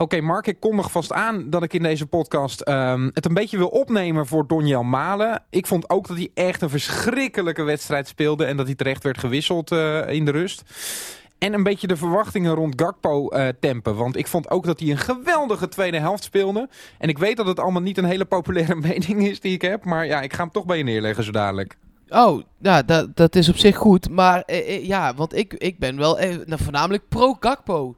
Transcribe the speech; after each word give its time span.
Oké, 0.00 0.20
Mark, 0.20 0.46
ik 0.46 0.60
kondig 0.60 0.90
vast 0.90 1.12
aan 1.12 1.50
dat 1.50 1.62
ik 1.62 1.72
in 1.72 1.82
deze 1.82 2.06
podcast 2.06 2.60
ehm, 2.60 3.10
het 3.12 3.24
een 3.24 3.34
beetje 3.34 3.56
wil 3.56 3.68
opnemen 3.68 4.26
voor 4.26 4.46
Donjel 4.46 4.82
Malen. 4.82 5.42
Ik 5.50 5.66
vond 5.66 5.90
ook 5.90 6.08
dat 6.08 6.16
hij 6.16 6.30
echt 6.34 6.62
een 6.62 6.70
verschrikkelijke 6.70 7.62
wedstrijd 7.62 8.08
speelde 8.08 8.44
en 8.44 8.56
dat 8.56 8.66
hij 8.66 8.74
terecht 8.74 9.02
werd 9.02 9.18
gewisseld 9.18 9.72
uh, 9.72 10.08
in 10.08 10.24
de 10.24 10.30
rust. 10.30 10.62
En 11.38 11.52
een 11.52 11.62
beetje 11.62 11.86
de 11.86 11.96
verwachtingen 11.96 12.54
rond 12.54 12.82
Gakpo 12.82 13.32
uh, 13.32 13.48
tempen. 13.60 13.96
Want 13.96 14.16
ik 14.16 14.26
vond 14.26 14.50
ook 14.50 14.64
dat 14.64 14.80
hij 14.80 14.90
een 14.90 14.98
geweldige 14.98 15.68
tweede 15.68 15.98
helft 15.98 16.22
speelde. 16.22 16.68
En 16.98 17.08
ik 17.08 17.18
weet 17.18 17.36
dat 17.36 17.46
het 17.46 17.60
allemaal 17.60 17.82
niet 17.82 17.98
een 17.98 18.04
hele 18.04 18.24
populaire 18.24 18.74
mening 18.90 19.26
is 19.28 19.40
die 19.40 19.52
ik 19.52 19.62
heb. 19.62 19.84
Maar 19.84 20.06
ja, 20.06 20.20
ik 20.20 20.32
ga 20.32 20.42
hem 20.42 20.52
toch 20.52 20.66
bij 20.66 20.78
je 20.78 20.84
neerleggen 20.84 21.24
zo 21.24 21.30
dadelijk. 21.30 21.76
Oh, 22.08 22.42
ja, 22.60 22.82
dat, 22.82 23.16
dat 23.16 23.36
is 23.36 23.48
op 23.48 23.56
zich 23.56 23.76
goed. 23.76 24.10
Maar 24.10 24.42
eh, 24.42 24.58
eh, 24.58 24.86
ja, 24.86 25.14
want 25.14 25.36
ik, 25.36 25.54
ik 25.54 25.78
ben 25.78 25.96
wel 25.96 26.18
eh, 26.18 26.36
nou, 26.46 26.62
voornamelijk 26.62 27.08
pro-Gakpo. 27.08 27.96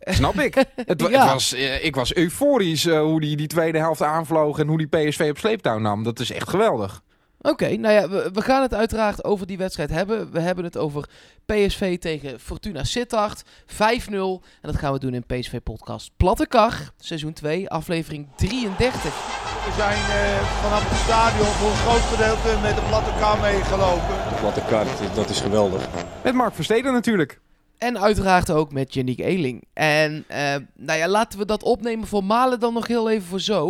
Snap 0.00 0.34
ik. 0.34 0.54
Het, 0.74 1.00
het 1.00 1.16
was, 1.16 1.54
eh, 1.54 1.84
ik 1.84 1.94
was 1.94 2.14
euforisch 2.14 2.84
uh, 2.84 3.00
hoe 3.00 3.20
die 3.20 3.36
die 3.36 3.46
tweede 3.46 3.78
helft 3.78 4.02
aanvloog 4.02 4.58
en 4.58 4.66
hoe 4.66 4.78
die 4.78 4.86
PSV 4.86 5.26
op 5.30 5.38
sleeptouw 5.38 5.78
nam. 5.78 6.02
Dat 6.02 6.20
is 6.20 6.32
echt 6.32 6.48
geweldig. 6.48 7.02
Oké, 7.40 7.76
nou 7.76 7.94
ja, 7.94 8.08
we, 8.08 8.30
we, 8.32 8.42
gaan 8.42 8.62
het 8.62 8.74
uiteraard 8.74 9.24
over 9.24 9.46
die 9.46 9.58
wedstrijd 9.58 9.90
hebben. 9.90 10.32
We 10.32 10.40
hebben 10.40 10.64
het 10.64 10.76
over 10.76 11.08
PSV 11.46 11.98
tegen 11.98 12.40
Fortuna 12.40 12.84
Sittard, 12.84 13.44
5-0. 13.44 13.76
En 14.10 14.40
dat 14.60 14.76
gaan 14.76 14.92
we 14.92 14.98
doen 14.98 15.14
in 15.14 15.26
PSV 15.26 15.60
Podcast 15.62 16.10
Platte 16.16 16.46
Kar, 16.46 16.92
seizoen 16.98 17.32
2, 17.32 17.68
aflevering 17.68 18.28
33. 18.36 19.02
We 19.02 19.72
zijn 19.76 19.98
uh, 19.98 20.40
vanaf 20.62 20.88
het 20.88 20.98
stadion 20.98 21.46
voor 21.46 21.70
een 21.70 21.76
groot 21.76 22.00
gedeelte 22.00 22.62
met 22.62 22.74
de 22.74 22.82
Platte 22.88 23.10
Kar 23.18 23.38
meegelopen. 23.38 24.14
De 24.28 24.36
Platte 24.40 24.62
Kar, 24.68 24.86
dat 25.14 25.28
is 25.28 25.40
geweldig. 25.40 25.88
Met 26.22 26.34
Mark 26.34 26.54
Versteden 26.54 26.92
natuurlijk. 26.92 27.40
En 27.78 28.00
uiteraard 28.00 28.50
ook 28.50 28.72
met 28.72 28.94
Yannick 28.94 29.18
Eeling. 29.18 29.64
En 29.72 30.24
uh, 30.30 30.54
nou 30.76 30.98
ja, 30.98 31.08
laten 31.08 31.38
we 31.38 31.44
dat 31.44 31.62
opnemen 31.62 32.06
voor 32.06 32.24
Malen 32.24 32.60
dan 32.60 32.74
nog 32.74 32.86
heel 32.86 33.10
even 33.10 33.26
voor 33.26 33.40
zo. 33.40 33.64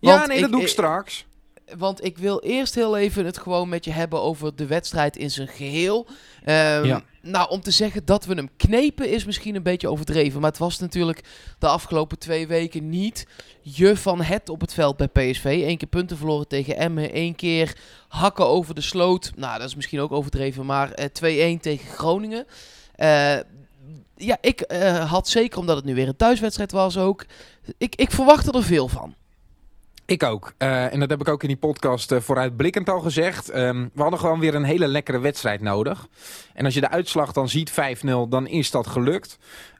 Want 0.00 0.20
ja, 0.20 0.26
nee, 0.26 0.40
dat 0.40 0.50
doe 0.50 0.60
ik 0.60 0.68
straks 0.68 1.26
want 1.76 2.04
ik 2.04 2.18
wil 2.18 2.40
eerst 2.40 2.74
heel 2.74 2.96
even 2.96 3.24
het 3.24 3.38
gewoon 3.38 3.68
met 3.68 3.84
je 3.84 3.90
hebben 3.90 4.20
over 4.20 4.56
de 4.56 4.66
wedstrijd 4.66 5.16
in 5.16 5.30
zijn 5.30 5.48
geheel. 5.48 6.06
Um, 6.40 6.84
ja. 6.84 7.02
Nou, 7.22 7.50
om 7.50 7.60
te 7.60 7.70
zeggen 7.70 8.04
dat 8.04 8.24
we 8.24 8.34
hem 8.34 8.48
knepen 8.56 9.10
is 9.10 9.24
misschien 9.24 9.54
een 9.54 9.62
beetje 9.62 9.88
overdreven. 9.88 10.40
Maar 10.40 10.50
het 10.50 10.58
was 10.58 10.78
natuurlijk 10.78 11.20
de 11.58 11.66
afgelopen 11.66 12.18
twee 12.18 12.46
weken 12.46 12.88
niet 12.88 13.26
je 13.60 13.96
van 13.96 14.20
het 14.20 14.48
op 14.48 14.60
het 14.60 14.74
veld 14.74 14.96
bij 14.96 15.08
PSV. 15.08 15.44
Eén 15.44 15.76
keer 15.76 15.88
punten 15.88 16.16
verloren 16.16 16.48
tegen 16.48 16.76
Emmen. 16.76 17.12
één 17.12 17.34
keer 17.34 17.76
hakken 18.08 18.46
over 18.46 18.74
de 18.74 18.80
sloot. 18.80 19.32
Nou, 19.36 19.58
dat 19.58 19.68
is 19.68 19.74
misschien 19.74 20.00
ook 20.00 20.12
overdreven. 20.12 20.66
Maar 20.66 21.00
uh, 21.22 21.56
2-1 21.56 21.60
tegen 21.60 21.90
Groningen. 21.90 22.46
Uh, 22.98 23.36
ja, 24.16 24.38
ik 24.40 24.72
uh, 24.72 25.10
had 25.10 25.28
zeker, 25.28 25.58
omdat 25.58 25.76
het 25.76 25.84
nu 25.84 25.94
weer 25.94 26.08
een 26.08 26.16
thuiswedstrijd 26.16 26.72
was 26.72 26.98
ook... 26.98 27.24
Ik, 27.78 27.94
ik 27.94 28.10
verwachtte 28.10 28.52
er 28.52 28.62
veel 28.62 28.88
van. 28.88 29.14
Ik 30.08 30.22
ook. 30.22 30.52
Uh, 30.58 30.92
en 30.92 31.00
dat 31.00 31.10
heb 31.10 31.20
ik 31.20 31.28
ook 31.28 31.42
in 31.42 31.48
die 31.48 31.56
podcast 31.56 32.12
uh, 32.12 32.20
vooruitblikkend 32.20 32.88
al 32.88 33.00
gezegd. 33.00 33.54
Um, 33.54 33.90
we 33.94 34.02
hadden 34.02 34.18
gewoon 34.18 34.40
weer 34.40 34.54
een 34.54 34.64
hele 34.64 34.86
lekkere 34.86 35.18
wedstrijd 35.18 35.60
nodig. 35.60 36.06
En 36.54 36.64
als 36.64 36.74
je 36.74 36.80
de 36.80 36.88
uitslag 36.88 37.32
dan 37.32 37.48
ziet, 37.48 37.70
5-0, 37.70 37.74
dan 38.28 38.46
is 38.46 38.70
dat 38.70 38.86
gelukt. 38.86 39.38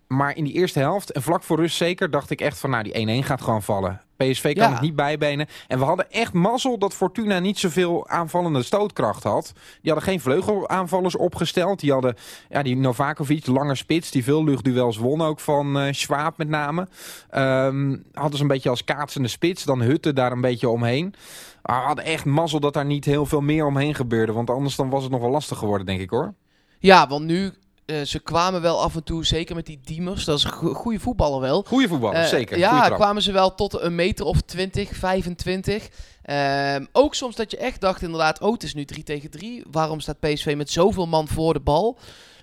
Maar 0.09 0.37
in 0.37 0.45
die 0.45 0.53
eerste 0.53 0.78
helft, 0.78 1.11
en 1.11 1.23
vlak 1.23 1.42
voor 1.42 1.56
rust 1.56 1.77
zeker, 1.77 2.11
dacht 2.11 2.31
ik 2.31 2.41
echt 2.41 2.59
van... 2.59 2.70
nou, 2.70 2.83
die 2.83 3.23
1-1 3.23 3.27
gaat 3.27 3.42
gewoon 3.42 3.62
vallen. 3.62 4.01
PSV 4.19 4.56
kan 4.56 4.73
het 4.73 4.81
niet 4.81 4.97
bijbenen. 4.97 5.47
En 5.67 5.78
we 5.78 5.84
hadden 5.84 6.11
echt 6.11 6.33
mazzel 6.33 6.78
dat 6.78 6.95
Fortuna 6.95 7.39
niet 7.39 7.59
zoveel 7.59 8.09
aanvallende 8.09 8.62
stootkracht 8.62 9.23
had. 9.23 9.53
Die 9.55 9.92
hadden 9.92 10.09
geen 10.09 10.20
vleugelaanvallers 10.20 11.17
opgesteld. 11.17 11.81
Die 11.81 11.92
hadden 11.92 12.17
ja, 12.48 12.62
die 12.62 12.77
Novakovic, 12.77 13.47
lange 13.47 13.75
spits, 13.75 14.11
die 14.11 14.25
veel 14.25 14.45
luchtduels 14.45 14.97
won 14.97 15.23
ook 15.23 15.41
van 15.41 15.83
uh, 15.83 15.92
Schwab 15.92 16.36
met 16.36 16.48
name. 16.48 16.89
Um, 17.36 18.05
hadden 18.12 18.36
ze 18.36 18.42
een 18.42 18.48
beetje 18.48 18.70
als 18.70 18.84
kaatsende 18.84 19.29
spits. 19.29 19.64
Dan 19.64 19.81
Hutte 19.81 20.12
daar 20.12 20.33
een 20.33 20.41
beetje 20.41 20.69
omheen. 20.69 21.14
Maar 21.62 21.81
we 21.81 21.86
hadden 21.86 22.05
echt 22.05 22.25
mazzel 22.25 22.61
dat 22.61 22.75
daar 22.75 22.84
niet 22.84 23.05
heel 23.05 23.27
veel 23.27 23.41
meer 23.41 23.67
omheen 23.67 23.95
gebeurde. 23.95 24.33
Want 24.33 24.51
anders 24.51 24.77
dan 24.77 24.91
was 24.91 25.02
het 25.02 25.13
nog 25.13 25.20
wel 25.20 25.30
lastig 25.30 25.58
geworden, 25.58 25.86
denk 25.86 26.01
ik 26.01 26.11
hoor. 26.11 26.35
Ja, 26.79 27.08
want 27.08 27.24
nu 27.24 27.52
uh, 27.90 28.02
ze 28.02 28.18
kwamen 28.18 28.60
wel 28.60 28.82
af 28.82 28.94
en 28.94 29.04
toe, 29.04 29.24
zeker 29.24 29.54
met 29.54 29.66
die 29.66 29.80
Diemers, 29.84 30.24
dat 30.24 30.38
is 30.38 30.44
een 30.44 30.50
goede 30.74 31.00
voetballer 31.00 31.40
wel. 31.40 31.64
Goede 31.66 31.88
voetballer, 31.88 32.22
uh, 32.22 32.26
zeker. 32.26 32.58
Ja, 32.58 32.88
kwamen 32.88 33.22
ze 33.22 33.32
wel 33.32 33.54
tot 33.54 33.80
een 33.80 33.94
meter 33.94 34.24
of 34.24 34.40
20, 34.40 34.96
25. 34.96 35.88
Uh, 36.24 36.76
ook 36.92 37.14
soms 37.14 37.36
dat 37.36 37.50
je 37.50 37.56
echt 37.56 37.80
dacht 37.80 38.02
inderdaad, 38.02 38.40
oh 38.40 38.52
het 38.52 38.62
is 38.62 38.74
nu 38.74 38.84
3 38.84 39.02
tegen 39.02 39.30
3. 39.30 39.62
Waarom 39.70 40.00
staat 40.00 40.20
PSV 40.20 40.54
met 40.56 40.70
zoveel 40.70 41.06
man 41.06 41.28
voor 41.28 41.52
de 41.52 41.60
bal? 41.60 41.98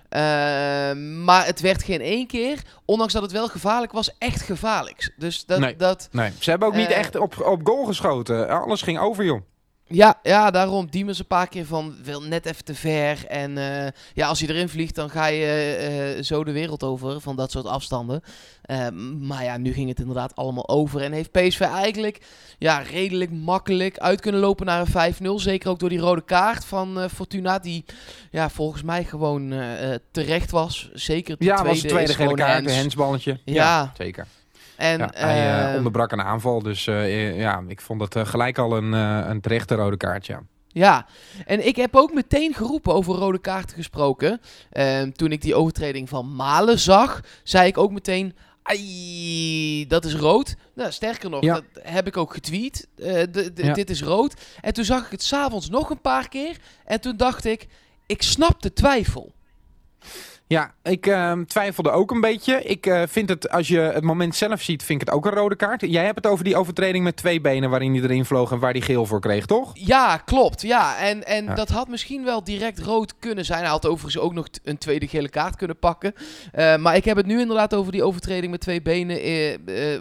Ehm, 0.08 1.24
maar 1.24 1.46
het 1.46 1.60
werd 1.60 1.82
geen 1.82 2.00
één 2.00 2.26
keer, 2.26 2.62
ondanks 2.84 3.12
dat 3.12 3.22
het 3.22 3.32
wel 3.32 3.48
gevaarlijk 3.48 3.92
was, 3.92 4.18
echt 4.18 4.42
gevaarlijk. 4.42 5.12
Dus 5.16 5.44
dat... 5.44 5.58
Nee, 5.58 5.76
dat, 5.76 6.08
nee. 6.12 6.32
ze 6.38 6.50
hebben 6.50 6.68
ook 6.68 6.74
niet 6.74 6.90
eh, 6.90 6.98
echt 6.98 7.16
op, 7.16 7.40
op 7.40 7.60
goal 7.66 7.84
geschoten. 7.84 8.48
Alles 8.48 8.82
ging 8.82 8.98
over, 8.98 9.24
joh. 9.24 9.40
Ja, 9.88 10.18
ja, 10.22 10.50
daarom 10.50 10.90
Diemers 10.90 11.18
een 11.18 11.26
paar 11.26 11.48
keer 11.48 11.66
van 11.66 11.94
wil 12.02 12.22
net 12.22 12.46
even 12.46 12.64
te 12.64 12.74
ver. 12.74 13.26
En 13.26 13.56
uh, 13.56 13.86
ja, 14.14 14.28
als 14.28 14.38
je 14.38 14.48
erin 14.48 14.68
vliegt, 14.68 14.94
dan 14.94 15.10
ga 15.10 15.26
je 15.26 16.14
uh, 16.16 16.22
zo 16.22 16.44
de 16.44 16.52
wereld 16.52 16.82
over 16.82 17.20
van 17.20 17.36
dat 17.36 17.50
soort 17.50 17.66
afstanden. 17.66 18.22
Uh, 18.66 18.88
maar 19.20 19.44
ja, 19.44 19.56
nu 19.56 19.72
ging 19.72 19.88
het 19.88 19.98
inderdaad 19.98 20.36
allemaal 20.36 20.68
over. 20.68 21.02
En 21.02 21.12
heeft 21.12 21.30
PSV 21.30 21.60
eigenlijk 21.60 22.20
ja, 22.58 22.78
redelijk 22.78 23.30
makkelijk 23.30 23.98
uit 23.98 24.20
kunnen 24.20 24.40
lopen 24.40 24.66
naar 24.66 24.86
een 24.94 25.14
5-0. 25.14 25.34
Zeker 25.34 25.70
ook 25.70 25.78
door 25.78 25.88
die 25.88 25.98
rode 25.98 26.24
kaart 26.24 26.64
van 26.64 27.10
Fortuna. 27.10 27.58
Die 27.58 27.84
ja, 28.30 28.50
volgens 28.50 28.82
mij 28.82 29.04
gewoon 29.04 29.54
terecht 30.10 30.50
was. 30.50 30.90
Zeker 30.92 31.36
de 31.38 31.44
ja, 31.44 31.54
tweede, 31.54 31.72
was 31.72 31.82
de 31.82 31.88
tweede 31.88 32.14
gele 32.14 32.34
kaart, 32.34 32.66
een 32.66 32.74
hensballetje. 32.74 33.40
Ja, 33.44 33.54
ja, 33.54 33.92
zeker. 33.96 34.26
En, 34.76 34.98
ja, 34.98 35.10
hij 35.14 35.70
uh, 35.70 35.76
onderbrak 35.76 36.12
een 36.12 36.22
aanval, 36.22 36.62
dus 36.62 36.86
uh, 36.86 37.38
ja, 37.38 37.62
ik 37.68 37.80
vond 37.80 38.00
het 38.00 38.16
uh, 38.16 38.26
gelijk 38.26 38.58
al 38.58 38.76
een, 38.76 38.92
een 38.92 39.40
terechte 39.40 39.74
rode 39.74 39.96
kaart, 39.96 40.26
ja. 40.26 40.42
Ja, 40.76 41.06
en 41.46 41.66
ik 41.66 41.76
heb 41.76 41.96
ook 41.96 42.14
meteen 42.14 42.54
geroepen 42.54 42.94
over 42.94 43.14
rode 43.14 43.38
kaarten 43.38 43.76
gesproken. 43.76 44.40
Ehm, 44.70 45.10
toen 45.10 45.32
ik 45.32 45.40
die 45.40 45.54
overtreding 45.54 46.08
van 46.08 46.34
Malen 46.34 46.78
zag, 46.78 47.20
zei 47.42 47.66
ik 47.66 47.78
ook 47.78 47.92
meteen... 47.92 48.36
Ai, 48.62 49.86
dat 49.86 50.04
is 50.04 50.14
rood. 50.14 50.54
Nou, 50.74 50.92
sterker 50.92 51.30
nog, 51.30 51.42
ja. 51.42 51.54
dat 51.54 51.64
heb 51.82 52.06
ik 52.06 52.16
ook 52.16 52.32
getweet. 52.32 52.88
Ja. 52.96 53.26
Dit 53.72 53.90
is 53.90 54.02
rood. 54.02 54.34
En 54.60 54.72
toen 54.72 54.84
zag 54.84 55.04
ik 55.04 55.10
het 55.10 55.22
s'avonds 55.22 55.68
nog 55.68 55.90
een 55.90 56.00
paar 56.00 56.28
keer. 56.28 56.56
En 56.84 57.00
toen 57.00 57.16
dacht 57.16 57.44
ik, 57.44 57.66
ik 58.06 58.22
snap 58.22 58.62
de 58.62 58.72
twijfel. 58.72 59.32
Ja, 60.48 60.74
ik 60.82 61.06
uh, 61.06 61.32
twijfelde 61.32 61.90
ook 61.90 62.10
een 62.10 62.20
beetje. 62.20 62.62
Ik 62.62 62.86
uh, 62.86 63.02
vind 63.08 63.28
het, 63.28 63.50
als 63.50 63.68
je 63.68 63.78
het 63.78 64.04
moment 64.04 64.36
zelf 64.36 64.62
ziet, 64.62 64.82
vind 64.82 65.00
ik 65.00 65.06
het 65.06 65.16
ook 65.16 65.26
een 65.26 65.32
rode 65.32 65.56
kaart. 65.56 65.80
Jij 65.80 66.04
hebt 66.04 66.16
het 66.16 66.26
over 66.26 66.44
die 66.44 66.56
overtreding 66.56 67.04
met 67.04 67.16
twee 67.16 67.40
benen 67.40 67.70
waarin 67.70 67.94
hij 67.94 68.02
erin 68.02 68.24
vloog 68.24 68.52
en 68.52 68.58
waar 68.58 68.72
hij 68.72 68.80
geel 68.80 69.06
voor 69.06 69.20
kreeg, 69.20 69.46
toch? 69.46 69.70
Ja, 69.74 70.16
klopt. 70.16 70.62
Ja, 70.62 70.98
en, 70.98 71.26
en 71.26 71.44
ja. 71.44 71.54
dat 71.54 71.68
had 71.68 71.88
misschien 71.88 72.24
wel 72.24 72.44
direct 72.44 72.78
rood 72.78 73.14
kunnen 73.18 73.44
zijn. 73.44 73.60
Hij 73.60 73.68
had 73.68 73.86
overigens 73.86 74.22
ook 74.22 74.34
nog 74.34 74.46
een 74.64 74.78
tweede 74.78 75.08
gele 75.08 75.28
kaart 75.28 75.56
kunnen 75.56 75.78
pakken. 75.78 76.12
Uh, 76.54 76.76
maar 76.76 76.96
ik 76.96 77.04
heb 77.04 77.16
het 77.16 77.26
nu 77.26 77.40
inderdaad 77.40 77.74
over 77.74 77.92
die 77.92 78.02
overtreding 78.02 78.50
met 78.50 78.60
twee 78.60 78.82
benen 78.82 79.16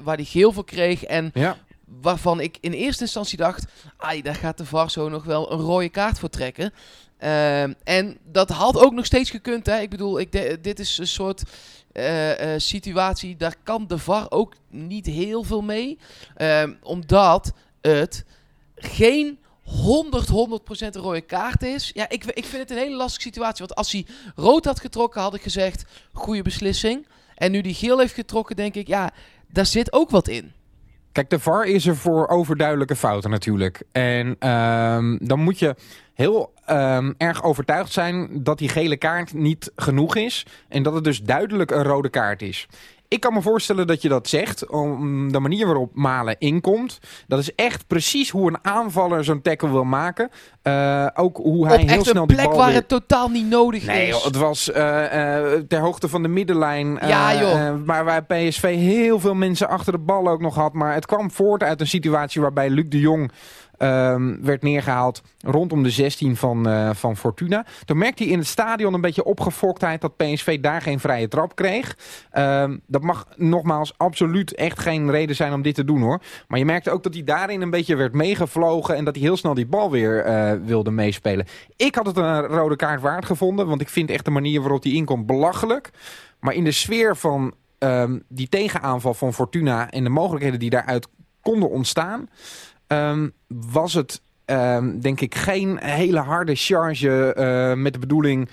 waar 0.03 0.15
hij 0.15 0.25
geel 0.25 0.51
voor 0.51 0.65
kreeg. 0.65 1.03
En 1.03 1.31
ja. 1.33 1.57
waarvan 2.01 2.39
ik 2.39 2.57
in 2.61 2.71
eerste 2.71 3.03
instantie 3.03 3.37
dacht, 3.37 3.65
ai, 3.97 4.21
daar 4.21 4.35
gaat 4.35 4.57
de 4.57 4.65
VAR 4.65 4.91
zo 4.91 5.09
nog 5.09 5.23
wel 5.23 5.51
een 5.51 5.59
rode 5.59 5.89
kaart 5.89 6.19
voor 6.19 6.29
trekken. 6.29 6.73
Uh, 7.25 7.61
en 7.83 8.17
dat 8.31 8.49
had 8.49 8.77
ook 8.77 8.93
nog 8.93 9.05
steeds 9.05 9.29
gekund. 9.29 9.65
Hè? 9.65 9.79
Ik 9.79 9.89
bedoel, 9.89 10.19
ik 10.19 10.31
dit 10.63 10.79
is 10.79 10.97
een 10.97 11.07
soort 11.07 11.43
uh, 11.93 12.29
uh, 12.29 12.53
situatie. 12.57 13.35
Daar 13.35 13.55
kan 13.63 13.87
de 13.87 13.97
VAR 13.97 14.31
ook 14.31 14.53
niet 14.69 15.05
heel 15.05 15.43
veel 15.43 15.61
mee. 15.61 15.97
omdat 16.81 17.53
het 17.81 18.25
geen 18.75 19.39
100, 19.65 20.27
100% 20.27 20.31
een 20.77 20.91
rode 20.91 21.21
kaart 21.21 21.63
is. 21.63 21.91
Ja, 21.93 22.09
ik, 22.09 22.25
ik 22.25 22.45
vind 22.45 22.61
het 22.61 22.71
een 22.71 22.83
hele 22.83 22.95
lastige 22.95 23.21
situatie. 23.21 23.65
Want 23.65 23.77
als 23.77 23.91
hij 23.91 24.05
rood 24.35 24.65
had 24.65 24.79
getrokken, 24.79 25.21
had 25.21 25.33
ik 25.33 25.41
gezegd: 25.41 25.85
goede 26.13 26.41
beslissing. 26.41 27.07
En 27.35 27.51
nu 27.51 27.61
die 27.61 27.73
geel 27.73 27.99
heeft 27.99 28.13
getrokken, 28.13 28.55
denk 28.55 28.75
ik, 28.75 28.87
ja, 28.87 29.11
daar 29.47 29.65
zit 29.65 29.93
ook 29.93 30.09
wat 30.09 30.27
in. 30.27 30.53
Kijk, 31.15 31.29
de 31.29 31.39
VAR 31.39 31.65
is 31.65 31.87
er 31.87 31.95
voor 31.95 32.27
overduidelijke 32.27 32.95
fouten 32.95 33.29
natuurlijk. 33.29 33.81
En 33.91 34.49
um, 34.49 35.17
dan 35.21 35.39
moet 35.39 35.59
je 35.59 35.75
heel 36.13 36.53
um, 36.69 37.15
erg 37.17 37.43
overtuigd 37.43 37.91
zijn 37.91 38.43
dat 38.43 38.57
die 38.57 38.69
gele 38.69 38.97
kaart 38.97 39.33
niet 39.33 39.71
genoeg 39.75 40.15
is. 40.15 40.45
En 40.67 40.83
dat 40.83 40.93
het 40.93 41.03
dus 41.03 41.21
duidelijk 41.21 41.71
een 41.71 41.83
rode 41.83 42.09
kaart 42.09 42.41
is. 42.41 42.67
Ik 43.07 43.19
kan 43.19 43.33
me 43.33 43.41
voorstellen 43.41 43.87
dat 43.87 44.01
je 44.01 44.09
dat 44.09 44.27
zegt, 44.27 44.67
om 44.67 45.31
de 45.31 45.39
manier 45.39 45.65
waarop 45.65 45.91
Malen 45.93 46.35
inkomt. 46.39 46.99
Dat 47.27 47.39
is 47.39 47.55
echt 47.55 47.87
precies 47.87 48.29
hoe 48.29 48.47
een 48.47 48.57
aanvaller 48.61 49.23
zo'n 49.23 49.41
tackle 49.41 49.69
wil 49.69 49.83
maken. 49.83 50.29
Uh, 50.63 51.07
ook 51.13 51.37
hoe 51.37 51.67
hij 51.67 51.81
Op 51.81 51.89
heel 51.89 52.05
snel 52.05 52.27
die 52.27 52.35
bal... 52.35 52.45
plek 52.45 52.57
waar 52.59 52.73
het 52.73 52.87
totaal 52.87 53.29
niet 53.29 53.49
nodig 53.49 53.85
nee, 53.85 54.07
is. 54.07 54.13
Joh, 54.13 54.23
het 54.23 54.35
was 54.35 54.69
uh, 54.69 54.75
uh, 54.75 55.53
ter 55.67 55.79
hoogte 55.79 56.09
van 56.09 56.21
de 56.21 56.27
middenlijn. 56.27 56.99
Ja, 57.07 57.39
joh. 57.39 57.85
maar 57.85 58.05
waar 58.05 58.25
PSV 58.25 58.75
heel 58.75 59.19
veel 59.19 59.33
mensen 59.33 59.67
achter 59.67 59.91
de 59.93 59.99
bal 59.99 60.27
ook 60.27 60.41
nog 60.41 60.55
had. 60.55 60.73
Maar 60.73 60.93
het 60.93 61.05
kwam 61.05 61.31
voort 61.31 61.63
uit 61.63 61.81
een 61.81 61.87
situatie 61.87 62.41
waarbij 62.41 62.69
Luc 62.69 62.85
de 62.89 62.99
Jong 62.99 63.31
ehm, 63.77 64.35
werd 64.41 64.61
neergehaald 64.61 65.21
rondom 65.39 65.83
de 65.83 65.89
16 65.89 66.35
van, 66.35 66.67
eh, 66.67 66.89
van 66.93 67.17
Fortuna. 67.17 67.65
Toen 67.85 67.97
merkte 67.97 68.23
hij 68.23 68.31
in 68.31 68.37
het 68.37 68.47
stadion 68.47 68.93
een 68.93 69.01
beetje 69.01 69.23
opgefoktheid 69.23 70.01
dat 70.01 70.17
PSV 70.17 70.59
daar 70.59 70.81
geen 70.81 70.99
vrije 70.99 71.27
trap 71.27 71.55
kreeg. 71.55 71.97
Ehm, 72.31 72.77
dat 72.87 73.01
mag 73.01 73.27
nogmaals 73.35 73.93
absoluut 73.97 74.53
echt 74.53 74.79
geen 74.79 75.11
reden 75.11 75.35
zijn 75.35 75.53
om 75.53 75.61
dit 75.61 75.75
te 75.75 75.85
doen 75.85 76.01
hoor. 76.01 76.21
Maar 76.47 76.59
je 76.59 76.65
merkte 76.65 76.91
ook 76.91 77.03
dat 77.03 77.13
hij 77.13 77.23
daarin 77.23 77.61
een 77.61 77.69
beetje 77.69 77.95
werd 77.95 78.13
meegevlogen 78.13 78.95
en 78.95 79.05
dat 79.05 79.15
hij 79.15 79.23
heel 79.23 79.37
snel 79.37 79.53
die 79.53 79.67
bal 79.67 79.91
weer 79.91 80.23
eh, 80.23 80.51
wilde 80.65 80.91
meespelen. 80.91 81.45
Ik 81.75 81.95
had 81.95 82.05
het 82.05 82.17
een 82.17 82.41
rode 82.41 82.75
kaart 82.75 83.01
waard 83.01 83.25
gevonden, 83.25 83.67
want 83.67 83.81
ik 83.81 83.89
vind 83.89 84.09
echt 84.09 84.25
de 84.25 84.31
manier 84.31 84.61
waarop 84.61 84.83
hij 84.83 84.91
inkomt 84.91 85.25
belachelijk. 85.25 85.89
Maar 86.39 86.53
in 86.53 86.63
de 86.63 86.71
sfeer 86.71 87.15
van 87.15 87.53
ehm, 87.77 88.19
die 88.27 88.49
tegenaanval 88.49 89.13
van 89.13 89.33
Fortuna 89.33 89.91
en 89.91 90.03
de 90.03 90.09
mogelijkheden 90.09 90.59
die 90.59 90.69
daaruit 90.69 91.07
konden 91.41 91.69
ontstaan, 91.69 92.29
ehm, 92.87 93.29
was 93.47 93.93
het 93.93 94.21
ehm, 94.45 94.99
denk 94.99 95.21
ik 95.21 95.35
geen 95.35 95.79
hele 95.79 96.19
harde 96.19 96.55
charge 96.55 97.33
eh, 97.33 97.73
met 97.73 97.93
de 97.93 97.99
bedoeling 97.99 98.49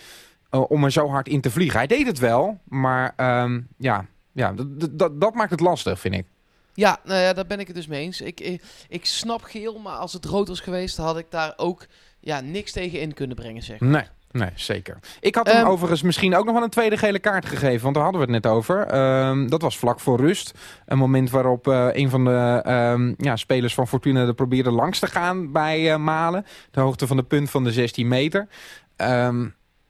eh, 0.50 0.70
om 0.70 0.84
er 0.84 0.92
zo 0.92 1.08
hard 1.08 1.28
in 1.28 1.40
te 1.40 1.50
vliegen. 1.50 1.78
Hij 1.78 1.86
deed 1.86 2.06
het 2.06 2.18
wel, 2.18 2.60
maar 2.64 3.12
ehm, 3.16 3.60
ja, 3.78 4.06
ja 4.32 4.54
dat, 4.90 5.34
maakt 5.34 5.50
het 5.50 5.60
lastig, 5.60 6.00
vind 6.00 6.14
ik. 6.14 6.26
Ja, 6.74 7.00
nou 7.04 7.20
ja, 7.20 7.32
daar 7.32 7.46
ben 7.46 7.60
ik 7.60 7.66
het 7.66 7.76
dus 7.76 7.86
mee 7.86 8.02
eens. 8.02 8.20
Ik, 8.20 8.40
ik, 8.40 8.62
ik 8.88 9.04
snap 9.06 9.42
geel, 9.42 9.78
maar 9.78 9.96
als 9.96 10.12
het 10.12 10.24
rood 10.24 10.48
was 10.48 10.60
geweest, 10.60 10.96
had 10.96 11.18
ik 11.18 11.26
daar 11.28 11.52
ook 11.56 11.86
ja, 12.20 12.40
niks 12.40 12.72
tegen 12.72 13.00
in 13.00 13.14
kunnen 13.14 13.36
brengen, 13.36 13.62
zeg. 13.62 13.80
Nee. 13.80 14.04
Nee, 14.32 14.50
zeker. 14.54 14.98
Ik 15.20 15.34
had 15.34 15.46
hem 15.46 15.56
Ehm, 15.56 15.66
overigens 15.66 16.02
misschien 16.02 16.36
ook 16.36 16.44
nog 16.44 16.54
wel 16.54 16.62
een 16.62 16.70
tweede 16.70 16.96
gele 16.96 17.18
kaart 17.18 17.46
gegeven. 17.46 17.82
Want 17.82 17.94
daar 17.94 18.04
hadden 18.04 18.26
we 18.26 18.32
het 18.32 18.42
net 18.42 18.52
over. 18.52 18.86
Ehm, 18.86 19.46
dat 19.46 19.62
was 19.62 19.78
vlak 19.78 20.00
voor 20.00 20.20
rust. 20.20 20.58
Een 20.86 20.98
moment 20.98 21.30
waarop 21.30 21.68
eh, 21.68 21.88
een 21.92 22.10
van 22.10 22.24
de 22.24 22.60
ehm, 22.64 23.14
ja, 23.16 23.36
spelers 23.36 23.74
van 23.74 23.88
Fortuna 23.88 24.26
er 24.26 24.34
probeerde 24.34 24.70
langs 24.70 24.98
te 24.98 25.06
gaan 25.06 25.52
bij 25.52 25.92
eh, 25.92 25.98
Malen. 25.98 26.46
De 26.70 26.80
hoogte 26.80 27.06
van 27.06 27.16
de 27.16 27.22
punt 27.22 27.50
van 27.50 27.64
de 27.64 27.72
16 27.72 28.08
meter. 28.08 28.48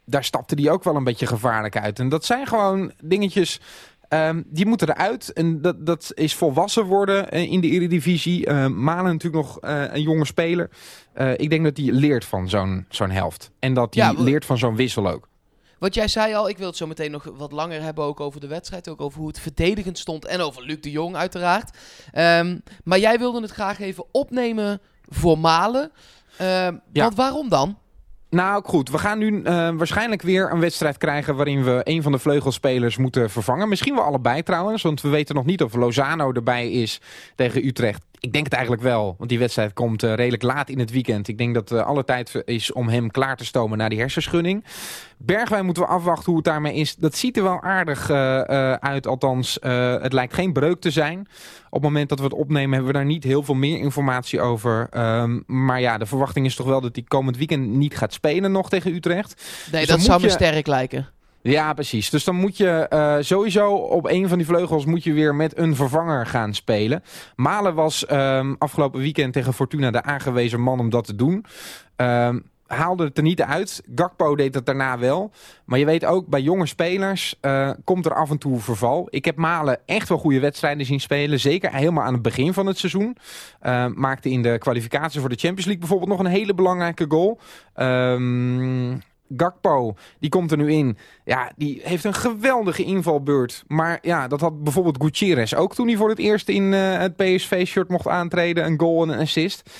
Daar 0.04 0.24
stapte 0.24 0.54
hij 0.54 0.70
ook 0.70 0.84
wel 0.84 0.96
een 0.96 1.04
beetje 1.04 1.26
gevaarlijk 1.26 1.76
uit. 1.76 1.98
En 1.98 2.08
dat 2.08 2.24
zijn 2.24 2.46
gewoon 2.46 2.92
dingetjes... 3.02 3.60
ehm, 4.12 4.42
die 4.46 4.66
moeten 4.66 4.88
eruit. 4.88 5.32
En 5.32 5.60
dat, 5.62 5.86
dat 5.86 6.10
is 6.14 6.34
volwassen 6.34 6.84
worden 6.84 7.30
eh, 7.30 7.42
in 7.52 7.60
de 7.60 7.68
Eredivisie. 7.68 8.46
Uh, 8.48 8.66
Malen 8.66 9.12
natuurlijk 9.12 9.44
nog 9.44 9.60
eh, 9.60 9.82
een 9.94 10.02
jonge 10.02 10.24
speler. 10.26 10.70
Eh, 11.12 11.32
ik 11.36 11.50
denk 11.50 11.64
dat 11.64 11.76
hij 11.76 11.86
leert 11.92 12.24
van 12.24 12.48
zo'n 12.48 12.86
zo'n 12.88 13.10
helft. 13.10 13.50
En 13.58 13.74
dat 13.74 13.94
Ja, 13.94 14.14
wa- 14.14 14.22
leert 14.22 14.44
van 14.44 14.58
zo'n 14.58 14.76
wissel 14.76 15.08
ook. 15.08 15.28
Wat 15.78 15.94
jij 15.94 16.08
zei 16.08 16.34
al, 16.34 16.48
ik 16.48 16.58
wil 16.58 16.66
het 16.66 16.76
zo 16.76 16.86
meteen 16.86 17.10
nog 17.10 17.24
wat 17.36 17.52
langer 17.52 17.82
hebben 17.82 18.04
ook 18.04 18.20
over 18.20 18.40
de 18.40 18.46
wedstrijd. 18.46 18.88
Ook 18.88 19.00
over 19.00 19.18
hoe 19.18 19.28
het 19.28 19.40
verdedigend 19.40 19.98
stond 19.98 20.24
en 20.24 20.40
over 20.40 20.62
Luc 20.64 20.80
de 20.80 20.90
Jong 20.90 21.16
uiteraard. 21.16 21.76
Ehm, 22.12 22.58
maar 22.84 22.98
jij 22.98 23.18
wilde 23.18 23.40
het 23.40 23.50
graag 23.50 23.80
even 23.80 24.04
opnemen 24.12 24.80
voor 25.08 25.38
Malen. 25.38 25.90
Ja. 26.38 26.80
Want 26.92 27.14
waarom 27.14 27.48
dan? 27.48 27.78
Nou 28.34 28.64
goed, 28.64 28.90
we 28.90 28.98
gaan 28.98 29.18
nu 29.18 29.42
eh, 29.42 29.70
waarschijnlijk 29.74 30.22
weer 30.22 30.52
een 30.52 30.60
wedstrijd 30.60 30.96
krijgen 30.96 31.36
waarin 31.36 31.64
we 31.64 31.80
een 31.84 32.02
van 32.02 32.12
de 32.12 32.18
vleugelspelers 32.18 32.96
moeten 32.96 33.30
vervangen. 33.30 33.68
Misschien 33.68 33.94
wel 33.94 34.04
allebei 34.04 34.42
trouwens, 34.42 34.82
want 34.82 35.00
we 35.00 35.08
weten 35.08 35.34
nog 35.34 35.44
niet 35.44 35.62
of 35.62 35.74
Lozano 35.74 36.32
erbij 36.32 36.70
is 36.70 37.00
tegen 37.36 37.66
Utrecht. 37.66 38.04
Ik 38.24 38.32
denk 38.32 38.44
het 38.44 38.52
eigenlijk 38.52 38.82
wel, 38.82 39.14
want 39.18 39.30
die 39.30 39.38
wedstrijd 39.38 39.72
komt 39.72 40.02
eh, 40.02 40.14
redelijk 40.14 40.42
laat 40.42 40.68
in 40.68 40.78
het 40.78 40.90
weekend. 40.90 41.28
Ik 41.28 41.38
denk 41.38 41.54
dat 41.54 41.72
eh, 41.72 41.86
alle 41.86 42.04
tijd 42.04 42.42
is 42.44 42.72
om 42.72 42.88
hem 42.88 43.10
klaar 43.10 43.36
te 43.36 43.44
stomen 43.44 43.78
na 43.78 43.88
die 43.88 43.98
hersenschudding. 43.98 44.64
Bergwijn 45.18 45.64
moeten 45.64 45.82
we 45.82 45.88
afwachten 45.88 46.24
hoe 46.26 46.36
het 46.36 46.44
daarmee 46.44 46.74
is. 46.74 46.96
Dat 46.96 47.16
ziet 47.16 47.36
er 47.36 47.42
wel 47.42 47.62
aardig 47.62 48.10
eh, 48.10 48.40
uit, 48.72 49.06
althans 49.06 49.58
het 50.02 50.12
lijkt 50.12 50.34
geen 50.34 50.52
breuk 50.52 50.80
te 50.80 50.90
zijn. 50.90 51.18
Op 51.66 51.72
het 51.72 51.82
moment 51.82 52.08
dat 52.08 52.18
we 52.18 52.24
het 52.24 52.34
opnemen 52.34 52.70
hebben 52.72 52.86
we 52.92 52.98
daar 52.98 53.04
niet 53.06 53.24
heel 53.24 53.42
veel 53.42 53.54
meer 53.54 53.78
informatie 53.78 54.40
over. 54.40 54.86
Ehm, 54.90 55.40
maar 55.46 55.80
ja, 55.80 55.98
de 55.98 56.06
verwachting 56.06 56.46
is 56.46 56.54
toch 56.54 56.66
wel 56.66 56.80
dat 56.80 56.94
hij 56.94 57.04
komend 57.08 57.36
weekend 57.36 57.66
niet 57.68 57.96
gaat 57.96 58.12
spelen 58.12 58.52
nog 58.52 58.68
tegen 58.68 58.94
Utrecht. 58.94 59.42
Nee, 59.72 59.80
Dus 59.80 59.90
dat 59.90 60.00
zou 60.00 60.20
me 60.20 60.26
je- 60.26 60.32
sterk 60.32 60.66
lijken. 60.66 61.08
Ja, 61.42 61.72
precies. 61.72 62.10
Dus 62.10 62.24
dan 62.24 62.34
moet 62.34 62.56
je 62.56 62.68
eh, 62.68 63.16
sowieso 63.20 63.74
op 63.74 64.06
een 64.06 64.28
van 64.28 64.38
die 64.38 64.46
vleugels 64.46 64.84
moet 64.84 65.04
je 65.04 65.12
weer 65.12 65.34
met 65.34 65.58
een 65.58 65.76
vervanger 65.76 66.26
gaan 66.26 66.54
spelen. 66.54 67.02
Malen 67.36 67.74
was 67.74 68.06
ehm, 68.06 68.54
afgelopen 68.58 69.00
weekend 69.00 69.32
tegen 69.32 69.54
Fortuna 69.54 69.90
de 69.90 70.02
aangewezen 70.02 70.60
man 70.60 70.80
om 70.80 70.90
dat 70.90 71.04
te 71.04 71.14
doen. 71.14 71.44
Ehm, 71.96 72.38
haalde 72.66 73.04
het 73.04 73.16
er 73.16 73.22
niet 73.22 73.42
uit. 73.42 73.82
Gakpo 73.94 74.36
deed 74.36 74.54
het 74.54 74.66
daarna 74.66 74.98
wel. 74.98 75.30
Maar 75.64 75.78
je 75.78 75.84
weet 75.84 76.04
ook, 76.04 76.26
bij 76.26 76.40
jonge 76.40 76.66
spelers 76.66 77.36
eh, 77.40 77.70
komt 77.84 78.06
er 78.06 78.14
af 78.14 78.30
en 78.30 78.38
toe 78.38 78.58
verval. 78.58 79.06
Ik 79.10 79.24
heb 79.24 79.36
Malen 79.36 79.78
echt 79.86 80.08
wel 80.08 80.18
goede 80.18 80.40
wedstrijden 80.40 80.86
zien 80.86 81.00
spelen. 81.00 81.40
Zeker 81.40 81.74
helemaal 81.74 82.04
aan 82.04 82.12
het 82.12 82.22
begin 82.22 82.52
van 82.52 82.66
het 82.66 82.78
seizoen. 82.78 83.16
Eh, 83.60 83.86
maakte 83.86 84.30
in 84.30 84.42
de 84.42 84.58
kwalificatie 84.58 85.20
voor 85.20 85.28
de 85.28 85.36
Champions 85.36 85.64
League 85.64 85.80
bijvoorbeeld 85.80 86.10
nog 86.10 86.18
een 86.20 86.38
hele 86.38 86.54
belangrijke 86.54 87.04
goal. 87.08 87.38
Ehm 87.74 88.94
Gakpo, 89.36 89.94
die 90.18 90.30
komt 90.30 90.50
er 90.50 90.56
nu 90.56 90.72
in. 90.72 90.96
Ja, 91.24 91.52
die 91.56 91.80
heeft 91.84 92.04
een 92.04 92.14
geweldige 92.14 92.84
invalbeurt. 92.84 93.64
Maar 93.66 93.98
ja, 94.02 94.28
dat 94.28 94.40
had 94.40 94.62
bijvoorbeeld 94.62 95.02
Gutierrez 95.02 95.52
ook 95.52 95.74
toen 95.74 95.86
hij 95.86 95.96
voor 95.96 96.08
het 96.08 96.18
eerst 96.18 96.48
in 96.48 96.74
eh, 96.74 96.98
het 96.98 97.16
PSV-shirt 97.16 97.88
mocht 97.88 98.08
aantreden. 98.08 98.64
Een 98.64 98.80
goal 98.80 99.02
en 99.02 99.08
een 99.08 99.20
assist. 99.20 99.70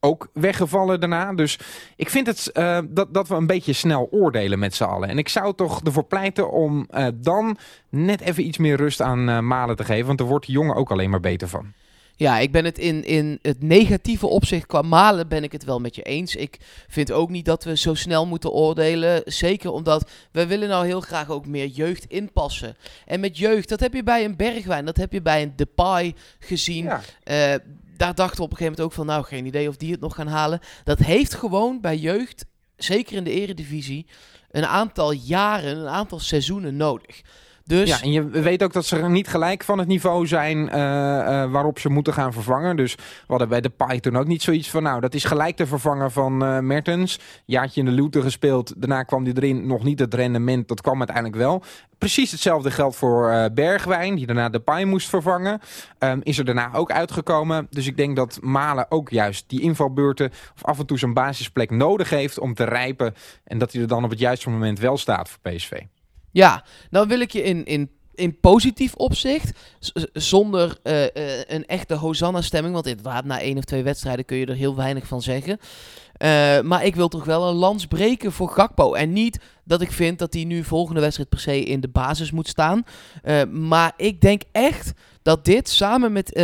Ook 0.00 0.28
weggevallen 0.32 1.00
daarna. 1.00 1.34
Dus 1.34 1.58
ik 1.96 2.10
vind 2.10 2.26
het 2.26 2.52
eh, 2.52 2.78
dat, 2.88 3.14
dat 3.14 3.28
we 3.28 3.34
een 3.34 3.46
beetje 3.46 3.72
snel 3.72 4.08
oordelen 4.10 4.58
met 4.58 4.74
z'n 4.74 4.84
allen. 4.84 5.08
En 5.08 5.18
ik 5.18 5.28
zou 5.28 5.54
toch 5.54 5.80
ervoor 5.82 6.04
pleiten 6.04 6.50
om 6.50 6.86
eh, 6.90 7.06
dan 7.14 7.56
net 7.88 8.20
even 8.20 8.46
iets 8.46 8.58
meer 8.58 8.76
rust 8.76 9.00
aan 9.02 9.46
Malen 9.46 9.76
te 9.76 9.84
geven. 9.84 10.06
Want 10.06 10.18
daar 10.18 10.28
wordt 10.28 10.46
die 10.46 10.54
jongen 10.54 10.74
ook 10.74 10.90
alleen 10.90 11.10
maar 11.10 11.20
beter 11.20 11.48
van. 11.48 11.72
Ja, 12.18 12.38
ik 12.38 12.52
ben 12.52 12.64
het 12.64 12.78
in, 12.78 13.04
in 13.04 13.38
het 13.42 13.62
negatieve 13.62 14.26
opzicht 14.26 14.66
qua 14.66 14.82
malen 14.82 15.28
ben 15.28 15.42
ik 15.42 15.52
het 15.52 15.64
wel 15.64 15.80
met 15.80 15.94
je 15.94 16.02
eens. 16.02 16.36
Ik 16.36 16.58
vind 16.88 17.12
ook 17.12 17.30
niet 17.30 17.44
dat 17.44 17.64
we 17.64 17.76
zo 17.76 17.94
snel 17.94 18.26
moeten 18.26 18.52
oordelen. 18.52 19.22
Zeker 19.24 19.70
omdat 19.70 20.10
we 20.32 20.46
willen 20.46 20.68
nou 20.68 20.86
heel 20.86 21.00
graag 21.00 21.30
ook 21.30 21.46
meer 21.46 21.66
jeugd 21.66 22.04
inpassen. 22.04 22.76
En 23.06 23.20
met 23.20 23.38
jeugd, 23.38 23.68
dat 23.68 23.80
heb 23.80 23.94
je 23.94 24.02
bij 24.02 24.24
een 24.24 24.36
Bergwijn, 24.36 24.84
dat 24.84 24.96
heb 24.96 25.12
je 25.12 25.22
bij 25.22 25.42
een 25.42 25.56
Depay 25.56 26.14
gezien. 26.38 26.84
Ja. 26.84 27.00
Eh, 27.22 27.54
daar 27.96 28.14
dachten 28.14 28.36
we 28.36 28.42
op 28.42 28.50
een 28.50 28.56
gegeven 28.56 28.64
moment 28.64 28.80
ook 28.80 28.92
van, 28.92 29.06
nou 29.06 29.24
geen 29.24 29.46
idee 29.46 29.68
of 29.68 29.76
die 29.76 29.92
het 29.92 30.00
nog 30.00 30.14
gaan 30.14 30.28
halen. 30.28 30.60
Dat 30.84 30.98
heeft 30.98 31.34
gewoon 31.34 31.80
bij 31.80 31.96
jeugd, 31.96 32.44
zeker 32.76 33.16
in 33.16 33.24
de 33.24 33.32
eredivisie, 33.32 34.06
een 34.50 34.66
aantal 34.66 35.12
jaren, 35.12 35.76
een 35.76 35.88
aantal 35.88 36.18
seizoenen 36.18 36.76
nodig. 36.76 37.20
Dus 37.68 37.88
Ja, 37.88 38.02
en 38.02 38.12
je 38.12 38.28
weet 38.28 38.62
ook 38.62 38.72
dat 38.72 38.84
ze 38.84 38.96
niet 38.96 39.28
gelijk 39.28 39.64
van 39.64 39.78
het 39.78 39.88
niveau 39.88 40.26
zijn 40.26 40.68
eh, 40.68 41.42
eh, 41.42 41.50
waarop 41.50 41.78
ze 41.78 41.88
moeten 41.88 42.12
gaan 42.12 42.32
vervangen. 42.32 42.76
Dus 42.76 42.94
we 42.94 43.02
hadden 43.26 43.48
bij 43.48 43.60
de 43.60 44.00
toen 44.00 44.16
ook 44.16 44.26
niet 44.26 44.42
zoiets 44.42 44.70
van... 44.70 44.82
nou, 44.82 45.00
dat 45.00 45.14
is 45.14 45.24
gelijk 45.24 45.56
te 45.56 45.66
vervangen 45.66 46.12
van 46.12 46.44
eh, 46.44 46.58
Mertens. 46.58 47.18
Jaartje 47.44 47.80
in 47.80 47.86
de 47.86 47.92
Luton 47.92 48.22
gespeeld. 48.22 48.74
Daarna 48.76 49.02
kwam 49.02 49.24
hij 49.24 49.32
erin. 49.32 49.66
Nog 49.66 49.84
niet 49.84 49.98
het 49.98 50.14
rendement. 50.14 50.68
Dat 50.68 50.80
kwam 50.80 50.98
uiteindelijk 50.98 51.36
wel. 51.36 51.62
Precies 51.98 52.30
hetzelfde 52.30 52.70
geldt 52.70 52.96
voor 52.96 53.50
Bergwijn, 53.54 54.14
die 54.14 54.26
daarna 54.26 54.48
de 54.48 54.60
Pai 54.60 54.84
moest 54.84 55.08
vervangen. 55.08 55.60
Ehm, 55.98 56.20
is 56.22 56.38
er 56.38 56.44
daarna 56.44 56.74
ook 56.74 56.90
uitgekomen. 56.90 57.66
Dus 57.70 57.86
ik 57.86 57.96
denk 57.96 58.16
dat 58.16 58.38
Malen 58.42 58.90
ook 58.90 59.10
juist 59.10 59.44
die 59.46 59.60
invalbeurten... 59.60 60.30
of 60.54 60.64
af 60.64 60.78
en 60.78 60.86
toe 60.86 60.98
zijn 60.98 61.14
basisplek 61.14 61.70
nodig 61.70 62.10
heeft 62.10 62.38
om 62.38 62.54
te 62.54 62.64
rijpen. 62.64 63.14
En 63.44 63.58
dat 63.58 63.72
hij 63.72 63.82
er 63.82 63.88
dan 63.88 64.04
op 64.04 64.10
het 64.10 64.18
juiste 64.18 64.50
moment 64.50 64.78
wel 64.78 64.96
staat 64.96 65.28
voor 65.28 65.52
PSV. 65.52 65.80
Ja, 66.30 66.64
nou 66.90 67.08
wil 67.08 67.20
ik 67.20 67.32
je 67.32 67.42
in, 67.42 67.64
in, 67.64 67.90
in 68.18 68.40
positief 68.40 68.94
opzicht, 68.94 69.58
zonder 70.12 70.78
eh, 70.82 71.04
eh, 71.04 71.44
een 71.46 71.66
echte 71.66 71.94
Hosanna-stemming, 71.94 72.74
want 72.74 72.86
inderdaad 72.86 73.24
na 73.24 73.40
één 73.40 73.56
of 73.56 73.64
twee 73.64 73.82
wedstrijden 73.82 74.24
kun 74.24 74.36
je 74.36 74.46
er 74.46 74.54
heel 74.54 74.76
weinig 74.76 75.06
van 75.06 75.22
zeggen. 75.22 75.58
Eh, 76.12 76.60
maar 76.60 76.84
ik 76.84 76.94
wil 76.94 77.08
toch 77.08 77.24
wel 77.24 77.48
een 77.48 77.54
lans 77.54 77.86
breken 77.86 78.32
voor 78.32 78.48
Gakpo. 78.48 78.94
En 78.94 79.12
niet 79.12 79.40
dat 79.64 79.80
ik 79.80 79.92
vind 79.92 80.18
dat 80.18 80.34
hij 80.34 80.44
nu 80.44 80.64
volgende 80.64 81.00
wedstrijd 81.00 81.28
per 81.28 81.40
se 81.40 81.64
in 81.64 81.80
de 81.80 81.88
basis 81.88 82.30
moet 82.30 82.48
staan. 82.48 82.84
Maar 83.50 83.92
ik 83.96 84.20
denk 84.20 84.42
echt 84.52 84.92
dat 85.22 85.44
dit 85.44 85.68
samen 85.68 86.12
met 86.12 86.40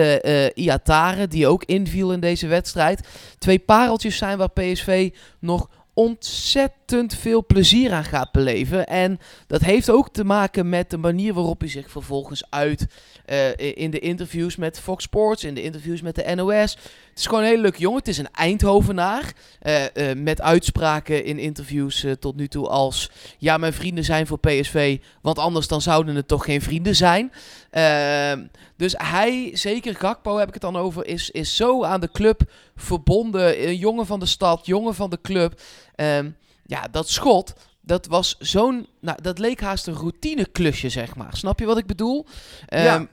Iatare, 0.54 1.28
die 1.28 1.46
ook 1.46 1.64
inviel 1.64 2.12
in 2.12 2.20
deze 2.20 2.46
wedstrijd, 2.46 3.08
twee 3.38 3.58
pareltjes 3.58 4.16
zijn 4.16 4.38
waar 4.38 4.50
PSV 4.50 5.12
nog 5.38 5.68
ontzettend 5.94 7.14
veel 7.14 7.46
plezier 7.46 7.92
aan 7.92 8.04
gaat 8.04 8.32
beleven. 8.32 8.86
En 8.86 9.18
dat 9.46 9.60
heeft 9.60 9.90
ook 9.90 10.08
te 10.12 10.24
maken 10.24 10.68
met 10.68 10.90
de 10.90 10.96
manier 10.96 11.34
waarop 11.34 11.60
hij 11.60 11.68
zich 11.68 11.90
vervolgens 11.90 12.44
uit 12.50 12.86
eh, 13.24 13.76
in 13.76 13.90
de 13.90 13.98
interviews 13.98 14.56
met 14.56 14.80
Fox 14.80 15.04
Sports, 15.04 15.44
in 15.44 15.54
de 15.54 15.62
interviews 15.62 16.02
met 16.02 16.14
de 16.14 16.34
NOS. 16.34 16.74
Het 17.08 17.18
is 17.22 17.26
gewoon 17.26 17.40
een 17.40 17.48
hele 17.48 17.62
leuke 17.62 17.78
jongen. 17.78 17.98
Het 17.98 18.08
is 18.08 18.18
een 18.18 18.32
Eindhovenaar. 18.32 19.32
eh, 19.60 20.10
eh, 20.10 20.18
met 20.18 20.40
uitspraken 20.40 21.24
in 21.24 21.38
interviews 21.38 22.06
tot 22.20 22.36
nu 22.36 22.48
toe 22.48 22.68
als... 22.68 23.10
Ja, 23.38 23.56
mijn 23.56 23.72
vrienden 23.72 24.04
zijn 24.04 24.26
voor 24.26 24.38
PSV, 24.38 24.98
want 25.22 25.38
anders 25.38 25.68
dan 25.68 25.80
zouden 25.80 26.16
het 26.16 26.28
toch 26.28 26.44
geen 26.44 26.62
vrienden 26.62 26.96
zijn. 26.96 27.32
Ehm, 27.74 28.46
dus 28.76 28.94
hij, 28.96 29.50
zeker 29.52 29.94
Gakpo 29.94 30.36
heb 30.36 30.48
ik 30.48 30.54
het 30.54 30.62
dan 30.62 30.76
over, 30.76 31.06
is, 31.06 31.30
is 31.30 31.56
zo 31.56 31.84
aan 31.84 32.00
de 32.00 32.10
club 32.12 32.40
verbonden. 32.76 33.68
Een 33.68 33.76
jongen 33.76 34.06
van 34.06 34.18
de 34.20 34.26
stad, 34.26 34.66
jongen 34.66 34.94
van 34.94 35.10
de 35.10 35.18
club. 35.22 35.60
Ehm, 35.94 36.30
ja, 36.66 36.88
dat 36.90 37.08
schot, 37.08 37.54
dat 37.80 38.06
was 38.06 38.36
zo'n... 38.38 38.86
Nou, 39.00 39.22
dat 39.22 39.38
leek 39.38 39.60
haast 39.60 39.86
een 39.86 39.94
routineklusje, 39.94 40.88
zeg 40.88 41.16
maar. 41.16 41.36
Snap 41.36 41.58
je 41.58 41.66
wat 41.66 41.78
ik 41.78 41.86
bedoel? 41.86 42.26
Ehm, 42.66 42.84
Ja. 42.84 43.06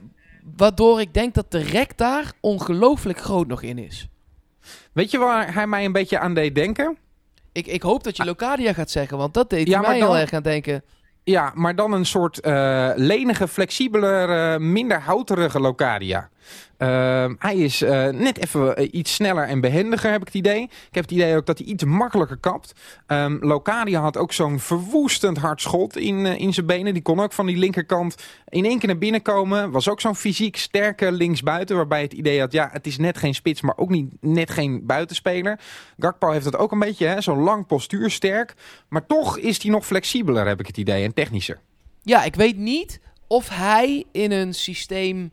Waardoor 0.56 1.00
ik 1.00 1.14
denk 1.14 1.34
dat 1.34 1.50
de 1.50 1.58
rek 1.62 1.98
daar 1.98 2.32
ongelooflijk 2.40 3.20
groot 3.20 3.46
nog 3.46 3.62
in 3.62 3.78
is. 3.78 4.06
Weet 4.92 5.10
je 5.10 5.18
waar 5.18 5.54
hij 5.54 5.66
mij 5.66 5.84
een 5.84 5.92
beetje 5.92 6.18
aan 6.18 6.34
deed 6.34 6.54
denken? 6.54 6.96
Ik, 7.52 7.66
ik 7.66 7.82
hoop 7.82 8.04
dat 8.04 8.16
je 8.16 8.24
Locadia 8.24 8.72
gaat 8.72 8.90
zeggen, 8.90 9.18
want 9.18 9.34
dat 9.34 9.50
deed 9.50 9.66
Ja, 9.66 9.78
hij 9.80 9.88
mij 9.88 9.96
heel 9.96 10.06
dan- 10.06 10.16
erg 10.16 10.32
aan 10.32 10.42
denken. 10.42 10.84
Ja, 11.24 11.52
maar 11.54 11.74
dan 11.74 11.92
een 11.92 12.06
soort 12.06 12.40
eh, 12.40 12.90
lenige, 12.94 13.48
flexibeler, 13.48 14.60
minder 14.60 15.00
houterige 15.00 15.60
Locadia. 15.60 16.30
Ehm, 16.76 17.34
hij 17.38 17.56
is 17.56 17.82
eh, 17.82 18.08
net 18.08 18.38
even 18.38 18.76
eh, 18.76 18.88
iets 18.92 19.14
sneller 19.14 19.44
en 19.44 19.60
behendiger, 19.60 20.10
heb 20.10 20.20
ik 20.20 20.26
het 20.26 20.36
idee. 20.36 20.62
Ik 20.62 20.94
heb 20.94 21.02
het 21.02 21.12
idee 21.12 21.36
ook 21.36 21.46
dat 21.46 21.58
hij 21.58 21.66
iets 21.66 21.84
makkelijker 21.84 22.36
kapt. 22.36 22.72
Ehm 23.06 23.36
Locadia 23.40 24.00
had 24.00 24.16
ook 24.16 24.32
zo'n 24.32 24.60
verwoestend 24.60 25.38
hard 25.38 25.60
schot 25.60 25.96
in, 25.96 26.26
eh, 26.26 26.40
in 26.40 26.54
zijn 26.54 26.66
benen. 26.66 26.92
Die 26.92 27.02
kon 27.02 27.20
ook 27.20 27.32
van 27.32 27.46
die 27.46 27.56
linkerkant 27.56 28.16
in 28.48 28.64
één 28.64 28.78
keer 28.78 28.88
naar 28.88 28.98
binnen 28.98 29.22
komen. 29.22 29.70
Was 29.70 29.88
ook 29.88 30.00
zo'n 30.00 30.16
fysiek 30.16 30.56
sterke 30.56 31.12
linksbuiten. 31.12 31.76
Waarbij 31.76 32.02
het 32.02 32.12
idee 32.12 32.40
had, 32.40 32.52
ja, 32.52 32.68
het 32.72 32.86
is 32.86 32.98
net 32.98 33.18
geen 33.18 33.34
spits, 33.34 33.60
maar 33.60 33.76
ook 33.76 33.90
niet 33.90 34.10
net 34.20 34.50
geen 34.50 34.86
buitenspeler. 34.86 35.60
Gakpo 35.98 36.30
heeft 36.30 36.44
dat 36.44 36.56
ook 36.56 36.72
een 36.72 36.78
beetje, 36.78 37.16
zo'n 37.18 37.42
lang 37.42 37.66
postuursterk. 37.66 38.54
Maar 38.88 39.06
toch 39.06 39.38
is 39.38 39.62
hij 39.62 39.70
nog 39.70 39.86
flexibeler, 39.86 40.46
heb 40.46 40.60
ik 40.60 40.66
het 40.66 40.76
idee, 40.76 41.04
en 41.04 41.14
technischer. 41.14 41.60
Ja, 42.02 42.24
ik 42.24 42.34
weet 42.34 42.56
niet 42.56 43.00
of 43.26 43.48
hij 43.48 44.04
in 44.12 44.30
een 44.30 44.54
systeem 44.54 45.30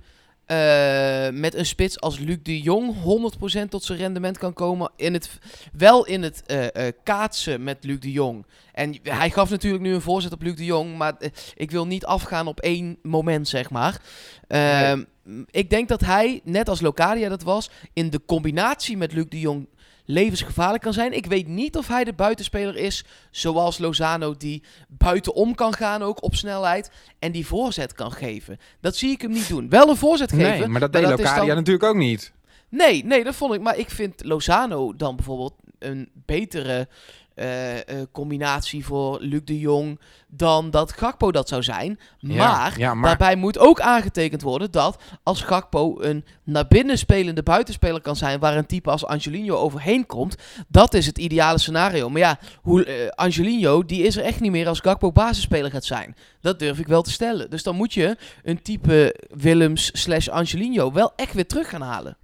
eh, 0.49 1.29
met 1.29 1.55
een 1.55 1.65
spits 1.65 1.99
als 1.99 2.19
Luc 2.19 2.37
de 2.43 2.61
Jong 2.61 2.93
100% 2.93 3.69
tot 3.69 3.83
zijn 3.83 3.97
rendement 3.97 4.37
kan 4.37 4.53
komen. 4.53 4.91
In 4.95 5.13
het, 5.13 5.29
wel 5.73 6.05
in 6.05 6.23
het 6.23 6.43
eh, 6.45 6.87
eh, 6.87 6.93
kaatsen 7.03 7.63
met 7.63 7.83
Luc 7.83 7.99
de 7.99 8.11
Jong. 8.11 8.45
En 8.73 8.95
hij 9.03 9.29
gaf 9.29 9.49
natuurlijk 9.49 9.83
nu 9.83 9.93
een 9.93 10.01
voorzet 10.01 10.31
op 10.31 10.41
Luc 10.41 10.55
de 10.55 10.65
Jong. 10.65 10.97
Maar 10.97 11.13
ik 11.55 11.71
wil 11.71 11.87
niet 11.87 12.05
afgaan 12.05 12.47
op 12.47 12.59
één 12.59 12.97
moment, 13.01 13.47
zeg 13.47 13.69
maar. 13.69 14.01
Ehm, 14.47 15.03
Ik 15.51 15.69
denk 15.69 15.87
dat 15.87 16.01
hij, 16.01 16.41
net 16.43 16.69
als 16.69 16.81
Locadia 16.81 17.29
dat 17.29 17.43
was, 17.43 17.69
in 17.93 18.09
de 18.09 18.21
combinatie 18.25 18.97
met 18.97 19.13
Luc 19.13 19.25
de 19.29 19.39
Jong 19.39 19.67
levensgevaarlijk 20.11 20.83
kan 20.83 20.93
zijn. 20.93 21.13
Ik 21.13 21.25
weet 21.25 21.47
niet 21.47 21.77
of 21.77 21.87
hij 21.87 22.03
de 22.03 22.13
buitenspeler 22.13 22.75
is 22.75 23.03
zoals 23.31 23.77
Lozano 23.77 24.35
die 24.37 24.63
buitenom 24.87 25.55
kan 25.55 25.73
gaan 25.73 26.01
ook 26.03 26.23
op 26.23 26.35
snelheid 26.35 26.91
en 27.19 27.31
die 27.31 27.45
voorzet 27.45 27.93
kan 27.93 28.11
geven. 28.11 28.57
Dat 28.81 28.95
zie 28.95 29.11
ik 29.11 29.21
hem 29.21 29.31
niet 29.31 29.47
doen. 29.47 29.69
Wel 29.69 29.89
een 29.89 29.95
voorzet 29.97 30.31
geven. 30.31 30.59
Nee, 30.59 30.67
maar 30.67 30.79
dat 30.79 30.93
deed 30.93 31.03
Locadia 31.03 31.45
dan- 31.45 31.55
natuurlijk 31.55 31.83
ook 31.85 31.95
niet. 31.95 32.33
Nee, 32.69 33.05
nee, 33.05 33.23
dat 33.23 33.35
vond 33.35 33.53
ik. 33.53 33.61
Maar 33.61 33.77
ik 33.77 33.89
vind 33.89 34.23
Lozano 34.23 34.95
dan 34.95 35.15
bijvoorbeeld 35.15 35.53
een 35.79 36.09
betere 36.25 36.87
eh, 37.39 37.77
eh, 37.77 38.07
combinatie 38.11 38.85
voor 38.85 39.17
Luc 39.21 39.41
de 39.43 39.59
Jong 39.59 39.99
dan 40.27 40.69
dat 40.69 40.91
Gakpo 40.91 41.31
dat 41.31 41.47
zou 41.47 41.63
zijn. 41.63 41.99
Ja, 42.17 42.35
Maar, 42.37 42.79
ja, 42.79 42.93
maar- 42.93 43.09
daarbij 43.09 43.35
moet 43.35 43.57
ook 43.59 43.79
aangetekend 43.81 44.41
worden 44.41 44.71
dat 44.71 45.01
als 45.23 45.41
Gakpo 45.41 46.01
een 46.01 46.25
naar 46.43 46.67
binnen 46.67 46.97
spelende 46.97 47.43
buitenspeler 47.43 48.01
kan 48.01 48.15
zijn 48.15 48.39
waar 48.39 48.57
een 48.57 48.65
type 48.65 48.89
als 48.91 49.05
Angelino 49.05 49.55
overheen 49.55 50.05
komt, 50.05 50.35
dat 50.67 50.93
is 50.93 51.05
het 51.05 51.17
ideale 51.17 51.57
scenario. 51.59 52.09
Maar 52.09 52.21
ja, 52.21 52.39
hoe, 52.61 52.85
eh, 52.85 53.07
Angelino 53.09 53.85
die 53.85 54.03
is 54.03 54.17
er 54.17 54.23
echt 54.23 54.39
niet 54.39 54.51
meer 54.51 54.67
als 54.67 54.79
Gakpo 54.79 55.11
basisspeler 55.11 55.71
gaat 55.71 55.85
zijn. 55.85 56.15
Dat 56.41 56.59
durf 56.59 56.79
ik 56.79 56.87
wel 56.87 57.01
te 57.01 57.11
stellen. 57.11 57.49
Dus 57.49 57.63
dan 57.63 57.75
moet 57.75 57.93
je 57.93 58.17
een 58.43 58.61
type 58.61 59.15
Willems 59.29 59.89
slash 59.93 60.27
Angelino 60.27 60.91
wel 60.91 61.13
echt 61.15 61.33
weer 61.33 61.47
terug 61.47 61.69
gaan 61.69 61.81
halen. 61.81 62.17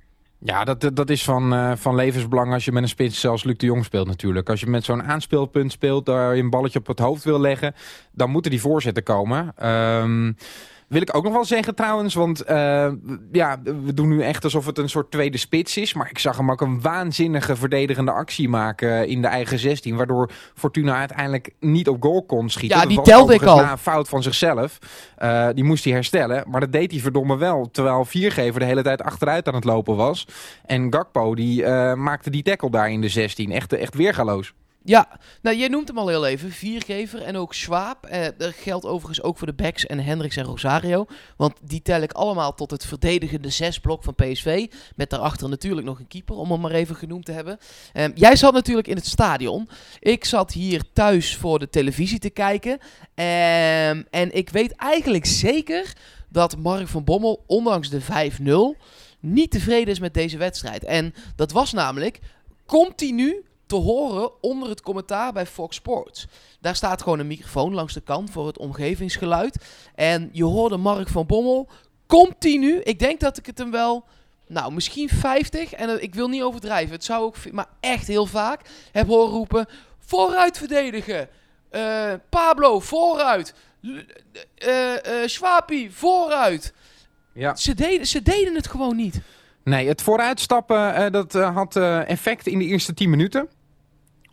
Ja, 0.46 0.64
dat, 0.64 0.92
dat 0.94 1.10
is 1.10 1.24
van, 1.24 1.54
eh, 1.54 1.72
van 1.76 1.96
levensbelang 1.96 2.54
als 2.54 2.66
je 2.66 2.72
met 2.72 2.84
een 2.84 2.90
spits 2.90 3.20
zoals 3.20 3.44
Luc 3.44 3.58
de 3.58 3.66
Jong 3.66 3.86
speelt 3.86 4.08
natuurlijk. 4.08 4.50
Als 4.50 4.60
je 4.60 4.68
met 4.68 4.84
zo'n 4.84 5.04
aanspeelpunt 5.04 5.72
speelt, 5.72 6.06
daar 6.06 6.36
je 6.36 6.42
een 6.42 6.50
balletje 6.50 6.80
op 6.80 6.88
het 6.88 7.00
hoofd 7.00 7.24
wil 7.24 7.40
leggen, 7.40 7.76
dan 8.12 8.30
moeten 8.30 8.52
die 8.52 8.62
voorzetten 8.62 9.04
komen. 9.04 9.54
Ehm, 9.56 10.32
wil 10.88 11.02
ik 11.02 11.16
ook 11.16 11.24
nog 11.24 11.34
wel 11.34 11.46
zeggen 11.46 11.76
trouwens, 11.76 12.14
want 12.14 12.42
eh, 12.42 12.92
ja, 13.32 13.62
we 13.64 13.94
doen 13.94 14.08
nu 14.08 14.22
echt 14.22 14.44
alsof 14.44 14.66
het 14.66 14.78
een 14.78 14.90
soort 14.90 15.12
tweede 15.12 15.38
spits 15.38 15.78
is. 15.78 15.94
Maar 15.94 16.10
ik 16.10 16.20
zag 16.20 16.38
hem 16.38 16.52
ook 16.52 16.62
een 16.62 16.82
waanzinnige 16.82 17.56
verdedigende 17.56 18.12
actie 18.12 18.50
maken 18.50 19.08
in 19.08 19.22
de 19.22 19.28
eigen 19.28 19.60
16. 19.60 19.96
Waardoor 19.96 20.30
Fortuna 20.56 20.96
uiteindelijk 20.96 21.52
niet 21.60 21.88
op 21.88 22.04
goal 22.04 22.24
kon 22.26 22.50
schieten. 22.50 22.78
Ja, 22.78 22.84
Dat 22.84 22.90
die 22.90 22.98
was 23.00 23.08
telde 23.08 23.34
ik 23.34 23.44
al. 23.44 23.58
na 23.58 23.72
een 23.72 23.78
fout 23.78 24.10
van 24.10 24.24
zichzelf. 24.24 24.78
Eh, 25.18 25.48
die 25.54 25.64
moest 25.64 25.84
hij 25.84 25.94
herstellen. 25.94 26.44
Maar 26.50 26.60
dat 26.60 26.72
deed 26.72 26.92
hij 26.92 27.00
verdomme 27.00 27.38
wel. 27.38 27.70
Terwijl 27.72 28.06
Viergever 28.06 28.60
de 28.60 28.66
hele 28.66 28.82
tijd 28.84 29.02
achteruit 29.02 29.48
aan 29.48 29.56
het 29.56 29.64
lopen 29.64 29.96
was. 29.96 30.28
En 30.66 30.94
Gakpo 30.94 31.36
die 31.36 31.64
eh, 31.64 31.94
maakte 31.94 32.30
die 32.30 32.44
tackle 32.44 32.70
daar 32.70 32.92
in 32.92 33.02
de 33.02 33.10
16. 33.10 33.52
Echt, 33.52 33.74
echt 33.74 33.94
weergaloos. 33.96 34.54
Ja, 34.88 35.20
nou 35.42 35.58
jij 35.58 35.68
noemt 35.68 35.88
hem 35.88 35.98
al 35.98 36.08
heel 36.08 36.26
even, 36.26 36.52
Viergever 36.52 37.22
en 37.22 37.36
ook 37.38 37.54
Schwab. 37.54 38.06
Eh, 38.06 38.28
dat 38.38 38.54
geldt 38.54 38.86
overigens 38.86 39.22
ook 39.22 39.38
voor 39.38 39.48
de 39.48 39.54
backs 39.54 39.86
en 39.86 40.00
Hendricks 40.00 40.36
en 40.36 40.44
Rosario. 40.44 41.06
Want 41.38 41.54
die 41.62 41.82
tel 41.82 42.02
ik 42.02 42.12
allemaal 42.12 42.54
tot 42.54 42.72
het 42.72 42.86
verdedigende 42.86 43.50
zesblok 43.50 44.04
van 44.04 44.16
PSV. 44.16 44.68
Met 44.96 45.10
daarachter 45.10 45.50
natuurlijk 45.50 45.88
nog 45.88 46.00
een 46.00 46.08
keeper, 46.08 46.36
om 46.36 46.52
hem 46.52 46.60
maar 46.60 46.72
even 46.72 46.96
genoemd 46.96 47.26
te 47.26 47.32
hebben. 47.32 47.58
Ehm, 47.94 48.12
jij 48.14 48.36
zat 48.36 48.54
natuurlijk 48.54 48.88
in 48.88 48.96
het 48.96 49.06
stadion. 49.06 49.70
Ik 50.00 50.26
zat 50.26 50.52
hier 50.52 50.84
thuis 50.94 51.36
voor 51.36 51.60
de 51.60 51.70
televisie 51.70 52.20
te 52.20 52.30
kijken. 52.30 52.78
Ehm, 53.16 54.04
en 54.10 54.36
ik 54.36 54.50
weet 54.50 54.76
eigenlijk 54.76 55.26
zeker 55.26 55.94
dat 56.30 56.58
Mark 56.58 56.88
van 56.88 57.04
Bommel, 57.04 57.44
ondanks 57.48 57.90
de 57.90 58.02
5-0, 58.02 58.76
niet 59.20 59.52
tevreden 59.52 59.94
is 59.94 60.00
met 60.00 60.14
deze 60.14 60.38
wedstrijd. 60.38 60.84
En 60.84 61.14
dat 61.36 61.52
was 61.52 61.74
namelijk 61.74 62.20
continu 62.66 63.46
te 63.66 63.76
horen 63.76 64.32
onder 64.42 64.70
het 64.70 64.82
commentaar 64.82 65.34
bij 65.34 65.46
Fox 65.46 65.76
Sports. 65.76 66.28
Daar 66.60 66.76
staat 66.76 67.02
gewoon 67.02 67.20
een 67.20 67.28
microfoon 67.28 67.74
langs 67.74 67.94
de 67.94 68.02
kant 68.02 68.30
voor 68.30 68.48
het 68.48 68.58
omgevingsgeluid. 68.58 69.58
En 69.96 70.30
je 70.32 70.44
hoorde 70.44 70.78
Mark 70.78 71.08
van 71.08 71.26
Bommel 71.26 71.68
continu. 72.08 72.80
Ik 72.80 73.00
denk 73.00 73.20
dat 73.20 73.38
ik 73.38 73.46
het 73.46 73.58
hem 73.58 73.72
wel, 73.72 74.06
nou 74.48 74.74
misschien 74.74 75.10
50. 75.10 75.74
En 75.74 75.90
eh, 75.90 76.04
ik 76.04 76.16
wil 76.16 76.28
niet 76.28 76.42
overdrijven. 76.42 76.92
Het 76.92 77.04
zou 77.04 77.24
ook, 77.24 77.52
maar 77.52 77.68
echt 77.80 78.08
heel 78.08 78.26
vaak 78.26 78.62
heb 78.92 79.08
horen 79.08 79.34
roepen: 79.34 79.68
vooruit 80.00 80.58
verdedigen. 80.58 81.30
Eh, 81.70 82.14
Pablo 82.30 82.80
vooruit. 82.80 83.54
Eh 84.56 84.94
Schwapi 85.26 85.92
vooruit. 85.92 86.74
Ja. 87.34 87.56
Ze 87.56 87.74
deden, 87.74 88.08
ze 88.08 88.22
deden 88.22 88.56
het 88.56 88.68
gewoon 88.68 88.96
niet. 88.96 89.22
Nee, 89.64 89.88
het 89.88 90.02
vooruitstappen 90.02 91.12
dat 91.12 91.34
had 91.34 91.76
effect 92.06 92.48
in 92.48 92.60
de 92.60 92.66
eerste 92.66 92.94
10 92.94 93.10
minuten 93.10 93.50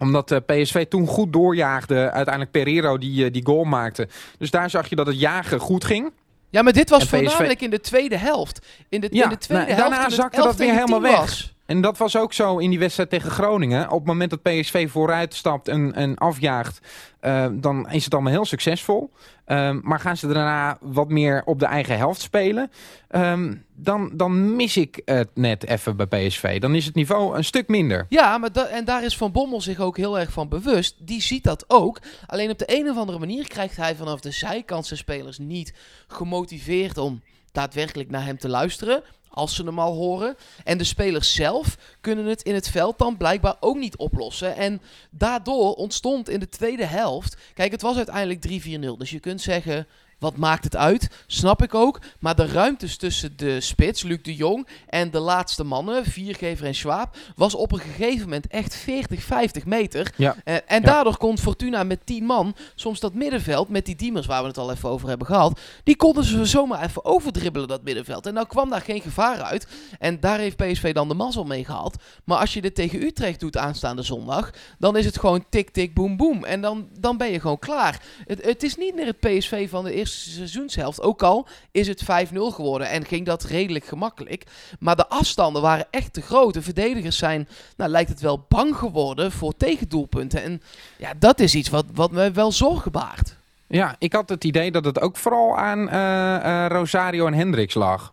omdat 0.02 0.30
eh, 0.30 0.38
PSV 0.46 0.86
toen 0.86 1.06
goed 1.06 1.32
doorjaagde. 1.32 2.10
Uiteindelijk 2.10 2.50
Pereiro 2.50 2.98
die, 2.98 3.24
eh, 3.24 3.32
die 3.32 3.44
goal 3.46 3.64
maakte. 3.64 4.08
Dus 4.38 4.50
daar 4.50 4.70
zag 4.70 4.88
je 4.88 4.96
dat 4.96 5.06
het 5.06 5.20
jagen 5.20 5.58
goed 5.60 5.84
ging. 5.84 6.12
Ja, 6.50 6.62
maar 6.62 6.72
dit 6.72 6.90
was 6.90 7.04
voornamelijk 7.04 7.60
in 7.60 7.70
de 7.70 7.80
tweede 7.80 8.16
helft. 8.16 8.66
In 8.88 9.00
de, 9.00 9.08
Ja, 9.10 9.24
in 9.24 9.28
de 9.28 9.38
tweede 9.38 9.64
nou, 9.64 9.76
helft. 9.76 9.90
daarna 9.90 10.10
zakte 10.10 10.36
11 10.36 10.46
dat 10.46 10.56
weer 10.56 10.72
helemaal 10.72 11.00
10 11.00 11.10
weg. 11.10 11.18
was. 11.20 11.54
En 11.72 11.80
dat 11.80 11.98
was 11.98 12.16
ook 12.16 12.32
zo 12.32 12.58
in 12.58 12.70
die 12.70 12.78
wedstrijd 12.78 13.10
tegen 13.10 13.30
Groningen. 13.30 13.90
Op 13.90 13.98
het 13.98 14.06
moment 14.06 14.30
dat 14.30 14.42
PSV 14.42 14.90
vooruit 14.90 15.34
stapt 15.34 15.68
en, 15.68 16.14
afjaagt, 16.16 16.80
eh, 17.20 17.46
dan 17.52 17.90
is 17.90 18.04
het 18.04 18.14
allemaal 18.14 18.32
heel 18.32 18.44
succesvol. 18.44 19.10
Ehm, 19.44 19.78
maar 19.82 20.00
gaan 20.00 20.16
ze 20.16 20.26
daarna 20.26 20.78
wat 20.80 21.08
meer 21.08 21.42
op 21.44 21.58
de 21.58 21.66
eigen 21.66 21.96
helft 21.96 22.20
spelen, 22.20 22.70
ehm, 23.08 23.54
dan, 23.74 24.10
dan 24.14 24.56
mis 24.56 24.76
ik 24.76 25.02
het 25.04 25.28
net 25.34 25.66
even 25.66 25.96
bij 25.96 26.06
PSV. 26.06 26.60
Dan 26.60 26.74
is 26.74 26.84
het 26.84 26.94
niveau 26.94 27.36
een 27.36 27.44
stuk 27.44 27.68
minder. 27.68 28.06
Ja, 28.08 28.38
maar 28.38 28.50
en 28.50 28.84
daar 28.84 29.04
is 29.04 29.16
Van 29.16 29.32
Bommel 29.32 29.60
zich 29.60 29.80
ook 29.80 29.96
heel 29.96 30.18
erg 30.18 30.32
van 30.32 30.48
bewust. 30.48 30.96
Die 30.98 31.22
ziet 31.22 31.44
dat 31.44 31.64
ook. 31.68 31.98
Alleen 32.26 32.50
op 32.50 32.58
de 32.58 32.78
een 32.78 32.90
of 32.90 32.96
andere 32.96 33.18
manier 33.18 33.48
krijgt 33.48 33.76
hij 33.76 33.96
vanaf 33.96 34.20
de 34.20 34.30
zijkant 34.30 34.86
zijn 34.86 34.98
spelers 34.98 35.38
niet 35.38 35.74
gemotiveerd 36.06 36.98
om 36.98 37.22
daadwerkelijk 37.52 38.10
naar 38.10 38.24
hem 38.24 38.38
te 38.38 38.48
luisteren. 38.48 39.02
Als 39.28 39.54
ze 39.54 39.64
hem 39.64 39.78
al 39.78 39.94
horen. 39.94 40.36
En 40.64 40.78
de 40.78 40.84
spelers 40.84 41.34
zelf 41.34 41.78
kunnen 42.00 42.24
het 42.24 42.42
in 42.42 42.54
het 42.54 42.68
veld 42.68 42.98
dan 42.98 43.16
blijkbaar 43.16 43.56
ook 43.60 43.76
niet 43.76 43.96
oplossen. 43.96 44.56
En 44.56 44.82
daardoor 45.10 45.74
ontstond 45.74 46.28
in 46.28 46.40
de 46.40 46.48
tweede 46.48 46.84
helft. 46.84 47.36
Kijk, 47.54 47.72
het 47.72 47.82
was 47.82 47.96
uiteindelijk 47.96 48.64
3-4-0. 48.94 48.98
Dus 48.98 49.10
je 49.10 49.20
kunt 49.20 49.40
zeggen. 49.40 49.86
Wat 50.22 50.36
maakt 50.36 50.64
het 50.64 50.76
uit? 50.76 51.10
Snap 51.26 51.62
ik 51.62 51.74
ook. 51.74 52.00
Maar 52.18 52.34
de 52.34 52.46
ruimtes 52.46 52.96
tussen 52.96 53.36
de 53.36 53.60
spits, 53.60 54.02
Luc 54.02 54.22
de 54.22 54.34
Jong, 54.34 54.68
en 54.86 55.10
de 55.10 55.18
laatste 55.18 55.64
mannen, 55.64 56.04
Viergever 56.04 56.66
en 56.66 56.74
Schwab, 56.74 57.16
was 57.36 57.54
op 57.54 57.72
een 57.72 57.78
gegeven 57.78 58.22
moment 58.22 58.46
echt 58.46 58.74
40, 58.74 59.22
50 59.22 59.66
meter. 59.66 60.12
Ja. 60.16 60.36
Eh, 60.44 60.56
en 60.66 60.82
daardoor 60.82 61.16
kon 61.16 61.38
Fortuna 61.38 61.82
met 61.82 62.06
10 62.06 62.24
man, 62.24 62.54
soms 62.74 63.00
dat 63.00 63.14
middenveld, 63.14 63.68
met 63.68 63.86
die 63.86 63.96
Diemers 63.96 64.26
waar 64.26 64.42
we 64.42 64.48
het 64.48 64.58
al 64.58 64.70
even 64.70 64.88
over 64.88 65.08
hebben 65.08 65.26
gehad, 65.26 65.60
die 65.84 65.96
konden 65.96 66.24
ze 66.24 66.46
zomaar 66.46 66.82
even 66.82 67.04
overdribbelen, 67.04 67.68
dat 67.68 67.82
middenveld. 67.82 68.26
En 68.26 68.34
nou 68.34 68.46
kwam 68.46 68.70
daar 68.70 68.80
geen 68.80 69.00
gevaar 69.00 69.42
uit. 69.42 69.66
En 69.98 70.20
daar 70.20 70.38
heeft 70.38 70.56
PSV 70.56 70.92
dan 70.92 71.08
de 71.08 71.14
mazzel 71.14 71.44
mee 71.44 71.64
gehad. 71.64 71.96
Maar 72.24 72.38
als 72.38 72.54
je 72.54 72.60
dit 72.60 72.74
tegen 72.74 73.02
Utrecht 73.02 73.40
doet 73.40 73.56
aanstaande 73.56 74.02
zondag, 74.02 74.50
dan 74.78 74.96
is 74.96 75.04
het 75.04 75.18
gewoon 75.18 75.44
tik, 75.48 75.70
tik, 75.70 75.94
boem, 75.94 76.16
boem. 76.16 76.44
En 76.44 76.60
dan, 76.60 76.88
dan 76.98 77.16
ben 77.16 77.30
je 77.30 77.40
gewoon 77.40 77.58
klaar. 77.58 78.02
Het, 78.24 78.44
het 78.44 78.62
is 78.62 78.76
niet 78.76 78.94
meer 78.94 79.06
het 79.06 79.20
PSV 79.20 79.70
van 79.70 79.84
de 79.84 79.92
eerste 79.92 80.11
seizoenshelft. 80.12 81.02
Ook 81.02 81.22
al 81.22 81.46
is 81.70 81.88
het 81.88 82.02
5-0 82.02 82.06
geworden 82.34 82.88
en 82.88 83.04
ging 83.04 83.26
dat 83.26 83.44
redelijk 83.44 83.84
gemakkelijk. 83.84 84.44
Maar 84.78 84.96
de 84.96 85.08
afstanden 85.08 85.62
waren 85.62 85.86
echt 85.90 86.12
te 86.12 86.22
groot. 86.22 86.54
De 86.54 86.62
verdedigers 86.62 87.18
zijn, 87.18 87.48
nou 87.76 87.90
lijkt 87.90 88.10
het 88.10 88.20
wel, 88.20 88.44
bang 88.48 88.76
geworden 88.76 89.32
voor 89.32 89.56
tegendoelpunten. 89.56 90.42
En 90.42 90.62
ja, 90.98 91.12
dat 91.18 91.40
is 91.40 91.54
iets 91.54 91.68
wat, 91.68 91.84
wat 91.94 92.10
me 92.10 92.30
wel 92.30 92.52
zorgen 92.52 92.92
baart. 92.92 93.36
Ja, 93.66 93.96
ik 93.98 94.12
had 94.12 94.28
het 94.28 94.44
idee 94.44 94.70
dat 94.70 94.84
het 94.84 95.00
ook 95.00 95.16
vooral 95.16 95.58
aan 95.58 95.88
eh, 95.88 96.64
eh, 96.64 96.70
Rosario 96.70 97.26
en 97.26 97.34
Hendricks 97.34 97.74
lag. 97.74 98.12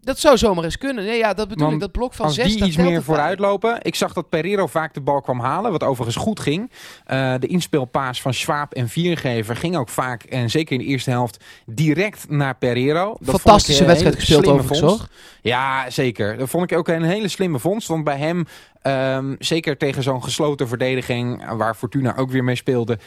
Dat 0.00 0.18
zou 0.18 0.36
zomaar 0.38 0.64
eens 0.64 0.78
kunnen. 0.78 1.04
Nee, 1.04 1.18
ja, 1.18 1.34
dat 1.34 1.48
bedoel 1.48 1.62
Want 1.62 1.74
ik. 1.74 1.80
Dat 1.80 1.92
blok 1.92 2.14
van 2.14 2.26
Als 2.26 2.34
6, 2.34 2.46
die 2.46 2.58
dat 2.58 2.68
iets 2.68 2.76
meer 2.76 2.86
het 2.86 2.94
bij. 2.94 3.04
vooruit 3.04 3.38
lopen. 3.38 3.78
Ik 3.82 3.94
zag 3.94 4.12
dat 4.12 4.28
Pereiro 4.28 4.66
vaak 4.66 4.94
de 4.94 5.00
bal 5.00 5.20
kwam 5.20 5.40
halen. 5.40 5.70
Wat 5.70 5.82
overigens 5.82 6.16
goed 6.16 6.40
ging. 6.40 6.70
Eh, 7.06 7.34
de 7.38 7.46
inspeelpaas 7.46 8.20
van 8.22 8.34
Schwab 8.34 8.72
en 8.74 8.88
Viergever 8.88 9.56
ging 9.56 9.76
ook 9.76 9.88
vaak. 9.88 10.22
En 10.22 10.50
zeker 10.50 10.72
in 10.72 10.78
de 10.78 10.84
eerste 10.84 11.10
helft. 11.10 11.44
Direct 11.66 12.30
naar 12.30 12.56
Pereiro. 12.56 13.04
Dat 13.08 13.18
vond 13.20 13.40
Fantastische 13.40 13.82
ik, 13.82 13.88
eh, 13.88 13.92
wedstrijd 13.94 14.18
gespeeld 14.18 14.46
overigens, 14.46 14.78
vondst. 14.80 15.06
Ja, 15.42 15.90
zeker. 15.90 16.36
Dat 16.38 16.48
vond 16.48 16.70
ik 16.70 16.78
ook 16.78 16.88
een 16.88 17.02
hele 17.02 17.28
slimme 17.28 17.58
vondst. 17.58 17.88
Want 17.88 18.04
bij 18.04 18.18
hem, 18.18 18.46
ehm, 18.82 19.34
zeker 19.38 19.76
tegen 19.76 20.02
zo'n 20.02 20.22
gesloten 20.22 20.68
verdediging, 20.68 21.42
eh, 21.42 21.56
waar 21.56 21.74
Fortuna 21.74 22.16
ook 22.16 22.30
weer 22.30 22.44
mee 22.44 22.56
speelde, 22.56 22.98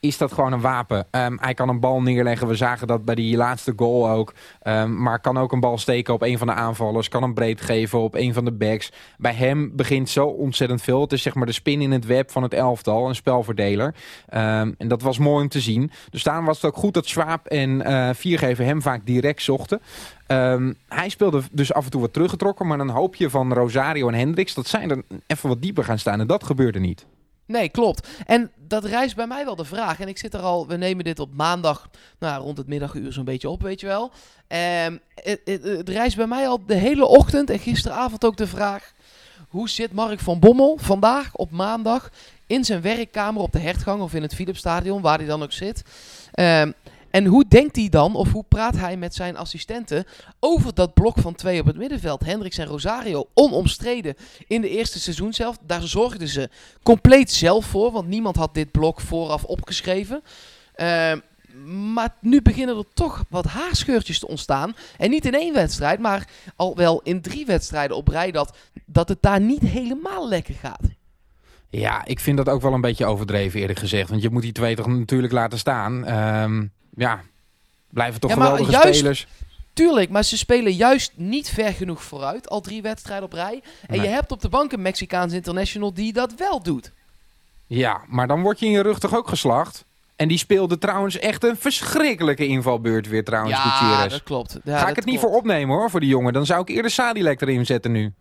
is 0.00 0.18
dat 0.18 0.32
gewoon 0.32 0.52
een 0.52 0.60
wapen. 0.60 1.06
Ehm, 1.10 1.36
hij 1.40 1.54
kan 1.54 1.68
een 1.68 1.80
bal 1.80 2.02
neerleggen. 2.02 2.46
We 2.46 2.54
zagen 2.54 2.86
dat 2.86 3.04
bij 3.04 3.14
die 3.14 3.36
laatste 3.36 3.72
goal 3.76 4.10
ook. 4.10 4.34
Ehm, 4.62 5.02
maar 5.02 5.20
kan 5.20 5.38
ook 5.38 5.52
een 5.52 5.60
bal 5.60 5.78
steken 5.78 6.14
op 6.14 6.22
een 6.22 6.38
van 6.38 6.46
de 6.46 6.52
aanvallers. 6.52 7.08
Kan 7.08 7.22
hem 7.22 7.34
breed 7.34 7.60
geven 7.60 7.98
op 7.98 8.14
een 8.14 8.34
van 8.34 8.44
de 8.44 8.52
backs. 8.52 8.92
Bij 9.18 9.34
hem 9.34 9.76
begint 9.76 10.08
zo 10.08 10.26
ontzettend 10.26 10.82
veel. 10.82 11.00
Het 11.00 11.12
is 11.12 11.22
zeg 11.22 11.34
maar 11.34 11.46
de 11.46 11.52
spin 11.52 11.80
in 11.80 11.90
het 11.90 12.06
web 12.06 12.30
van 12.30 12.42
het 12.42 12.54
elftal. 12.54 13.08
Een 13.08 13.14
spelverdeler. 13.14 13.94
Ehm, 14.28 14.72
en 14.78 14.88
dat 14.88 15.02
was 15.02 15.18
mooi 15.18 15.42
om 15.42 15.48
te 15.48 15.60
zien. 15.60 15.90
Dus 16.10 16.22
daarom 16.22 16.44
was 16.44 16.56
het 16.56 16.70
ook 16.70 16.76
goed 16.76 16.94
dat 16.94 17.06
Schwab 17.06 17.46
en 17.46 17.82
eh 17.82 18.08
Viergever 18.14 18.64
hem 18.64 18.82
vaak 18.82 19.06
direct 19.06 19.42
zochten. 19.42 19.80
Hij 20.88 21.08
speelde 21.08 21.42
dus 21.52 21.72
af 21.72 21.84
en 21.84 21.90
toe 21.90 22.00
wat 22.00 22.12
teruggetrokken. 22.12 22.66
Maar 22.66 22.78
dan 22.78 22.88
hoop 22.88 23.14
je 23.14 23.30
van 23.30 23.52
Rosario 23.52 24.08
en 24.08 24.14
Hendricks 24.14 24.54
dat 24.54 24.66
zij 24.66 24.88
er 24.88 25.02
even 25.26 25.48
wat 25.48 25.62
dieper 25.62 25.84
gaan 25.84 25.98
staan. 25.98 26.20
En 26.20 26.26
dat 26.26 26.44
gebeurde 26.44 26.78
niet. 26.78 27.06
Nee, 27.50 27.68
klopt. 27.68 28.08
En 28.26 28.50
dat 28.56 28.84
rijst 28.84 29.16
bij 29.16 29.26
mij 29.26 29.44
wel 29.44 29.56
de 29.56 29.64
vraag. 29.64 30.00
En 30.00 30.08
ik 30.08 30.18
zit 30.18 30.34
er 30.34 30.40
al, 30.40 30.66
we 30.66 30.76
nemen 30.76 31.04
dit 31.04 31.18
op 31.18 31.34
maandag, 31.34 31.90
nou, 32.18 32.42
rond 32.42 32.58
het 32.58 32.66
middaguur 32.66 33.12
zo'n 33.12 33.24
beetje 33.24 33.48
op, 33.48 33.62
weet 33.62 33.80
je 33.80 33.86
wel. 33.86 34.10
Ehm, 34.46 34.96
het, 35.14 35.40
het, 35.44 35.62
het 35.62 35.88
rijst 35.88 36.16
bij 36.16 36.26
mij 36.26 36.48
al 36.48 36.66
de 36.66 36.74
hele 36.74 37.06
ochtend 37.06 37.50
en 37.50 37.58
gisteravond 37.58 38.24
ook 38.24 38.36
de 38.36 38.46
vraag. 38.46 38.92
Hoe 39.48 39.68
zit 39.68 39.92
Mark 39.92 40.20
van 40.20 40.38
Bommel 40.38 40.78
vandaag 40.80 41.34
op 41.34 41.50
maandag 41.50 42.10
in 42.46 42.64
zijn 42.64 42.80
werkkamer 42.80 43.42
op 43.42 43.52
de 43.52 43.58
Hertgang 43.58 44.00
of 44.00 44.14
in 44.14 44.22
het 44.22 44.34
Philipsstadion, 44.34 45.02
waar 45.02 45.18
hij 45.18 45.26
dan 45.26 45.42
ook 45.42 45.52
zit? 45.52 45.82
Ehm, 46.32 46.72
en 47.10 47.24
hoe 47.24 47.44
denkt 47.48 47.76
hij 47.76 47.88
dan, 47.88 48.14
of 48.14 48.32
hoe 48.32 48.44
praat 48.48 48.76
hij 48.76 48.96
met 48.96 49.14
zijn 49.14 49.36
assistenten 49.36 50.04
over 50.40 50.74
dat 50.74 50.94
blok 50.94 51.18
van 51.18 51.34
twee 51.34 51.60
op 51.60 51.66
het 51.66 51.76
middenveld? 51.76 52.24
Hendricks 52.24 52.58
en 52.58 52.66
Rosario, 52.66 53.28
onomstreden 53.34 54.14
in 54.46 54.60
de 54.60 54.68
eerste 54.68 55.00
seizoen 55.00 55.32
zelf. 55.32 55.56
Daar 55.66 55.82
zorgden 55.82 56.28
ze 56.28 56.48
compleet 56.82 57.32
zelf 57.32 57.64
voor, 57.64 57.92
want 57.92 58.08
niemand 58.08 58.36
had 58.36 58.54
dit 58.54 58.70
blok 58.70 59.00
vooraf 59.00 59.44
opgeschreven. 59.44 60.22
Ehm, 60.74 61.18
maar 61.92 62.14
nu 62.20 62.42
beginnen 62.42 62.76
er 62.76 62.84
toch 62.94 63.24
wat 63.28 63.44
haarscheurtjes 63.44 64.18
te 64.18 64.28
ontstaan. 64.28 64.74
En 64.96 65.10
niet 65.10 65.24
in 65.24 65.34
één 65.34 65.54
wedstrijd, 65.54 66.00
maar 66.00 66.28
al 66.56 66.76
wel 66.76 67.00
in 67.02 67.20
drie 67.20 67.46
wedstrijden 67.46 67.96
op 67.96 68.08
rij 68.08 68.30
dat, 68.30 68.56
dat 68.86 69.08
het 69.08 69.22
daar 69.22 69.40
niet 69.40 69.62
helemaal 69.62 70.28
lekker 70.28 70.54
gaat. 70.54 70.98
Ja, 71.70 72.04
ik 72.04 72.20
vind 72.20 72.36
dat 72.36 72.48
ook 72.48 72.62
wel 72.62 72.72
een 72.72 72.80
beetje 72.80 73.06
overdreven 73.06 73.60
eerlijk 73.60 73.78
gezegd. 73.78 74.08
Want 74.08 74.22
je 74.22 74.30
moet 74.30 74.42
die 74.42 74.52
twee 74.52 74.76
toch 74.76 74.86
natuurlijk 74.86 75.32
laten 75.32 75.58
staan. 75.58 76.04
Ehm, 76.04 76.66
ja, 77.00 77.20
blijven 77.88 78.20
toch 78.20 78.30
Ja, 78.30 78.36
geweldige 78.36 78.70
juist- 78.70 78.94
spelers. 78.98 79.26
Tuurlijk, 79.72 80.10
maar 80.10 80.24
ze 80.24 80.36
spelen 80.36 80.72
juist 80.72 81.12
niet 81.14 81.48
ver 81.50 81.72
genoeg 81.72 82.02
vooruit. 82.02 82.48
Al 82.48 82.60
drie 82.60 82.82
wedstrijden 82.82 83.24
op 83.24 83.32
rij. 83.32 83.62
En 83.86 83.96
Nee. 83.98 84.00
je 84.00 84.12
hebt 84.14 84.32
op 84.32 84.40
de 84.40 84.48
bank 84.48 84.72
een 84.72 84.82
Mexicaans 84.82 85.32
international 85.32 85.94
die 85.94 86.12
dat 86.12 86.34
wel 86.34 86.62
doet. 86.62 86.90
Ja, 87.66 88.00
maar 88.08 88.26
dan 88.26 88.42
word 88.42 88.58
je 88.60 88.66
in 88.66 88.72
je 88.72 88.82
rug 88.82 88.98
toch 88.98 89.14
ook 89.16 89.28
geslacht? 89.28 89.84
En 90.16 90.28
die 90.28 90.38
speelde 90.38 90.78
trouwens 90.78 91.18
echt 91.18 91.44
een 91.44 91.56
verschrikkelijke 91.56 92.46
invalbeurt 92.46 93.08
weer 93.08 93.24
trouwens, 93.24 93.56
ja, 93.56 93.62
Gutierrez. 93.62 94.12
dat 94.12 94.22
klopt. 94.22 94.58
Ja, 94.64 94.78
Ga 94.78 94.88
ik 94.88 94.96
het 94.96 95.04
niet 95.04 95.20
voor 95.20 95.30
opnemen 95.34 95.76
hoor, 95.76 95.90
voor 95.90 96.00
die 96.00 96.08
jongen. 96.08 96.32
Dan 96.32 96.46
zou 96.46 96.60
ik 96.60 96.68
eerder 96.68 96.90
Sadilek 96.90 97.40
erin 97.40 97.66
zetten 97.66 97.92
nu. 97.92 98.12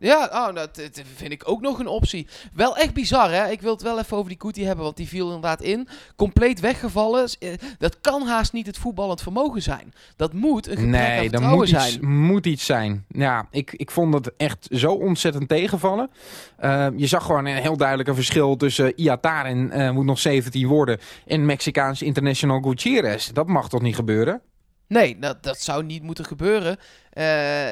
Ja, 0.00 0.28
oh, 0.32 0.54
dat, 0.54 0.76
dat 0.76 1.02
vind 1.14 1.32
ik 1.32 1.42
ook 1.48 1.60
nog 1.60 1.78
een 1.78 1.86
optie. 1.86 2.26
Wel 2.52 2.76
echt 2.76 2.94
bizar, 2.94 3.30
hè? 3.32 3.50
Ik 3.50 3.60
wil 3.60 3.72
het 3.72 3.82
wel 3.82 3.98
even 3.98 4.16
over 4.16 4.28
die 4.28 4.38
Kuti 4.38 4.64
hebben, 4.64 4.84
want 4.84 4.96
die 4.96 5.08
viel 5.08 5.26
inderdaad 5.26 5.62
in. 5.62 5.88
Compleet 6.16 6.60
weggevallen. 6.60 7.28
Eh, 7.38 7.52
Dat 7.78 8.00
kan 8.00 8.26
haast 8.26 8.52
niet 8.52 8.66
het 8.66 8.78
voetballend 8.78 9.22
vermogen 9.22 9.62
zijn. 9.62 9.94
Dat 10.16 10.32
moet 10.32 10.66
een 10.66 10.76
gebrek 10.76 10.94
aan 10.94 11.00
Nee, 11.00 11.16
dan 11.16 11.22
vertrouwen 11.28 11.58
moet 11.58 11.68
iets, 11.68 11.92
zijn. 11.92 12.08
moet 12.08 12.46
iets 12.46 12.64
zijn. 12.64 13.04
Ja, 13.08 13.46
ik, 13.50 13.72
ik 13.72 13.90
vond 13.90 14.14
het 14.14 14.32
echt 14.36 14.68
zo 14.70 14.92
ontzettend 14.92 15.48
tegenvallen. 15.48 16.10
Eh, 16.56 16.86
je 16.96 17.06
zag 17.06 17.24
gewoon 17.24 17.46
een 17.46 17.56
heel 17.56 17.76
duidelijk 17.76 18.08
een 18.08 18.14
verschil 18.14 18.56
tussen 18.56 19.00
Iataren, 19.00 19.70
eh 19.70 19.90
moet 19.90 20.04
nog 20.04 20.18
17 20.18 20.66
worden, 20.66 20.98
en 21.26 21.46
Mexicaans 21.46 22.02
international 22.02 22.60
Gutierrez. 22.60 23.28
Dat 23.28 23.46
mag 23.46 23.68
toch 23.68 23.82
niet 23.82 23.94
gebeuren? 23.94 24.40
Nee, 24.88 25.18
dat, 25.18 25.42
dat 25.42 25.60
zou 25.60 25.84
niet 25.84 26.02
moeten 26.02 26.24
gebeuren. 26.24 26.76
Eh, 27.10 27.24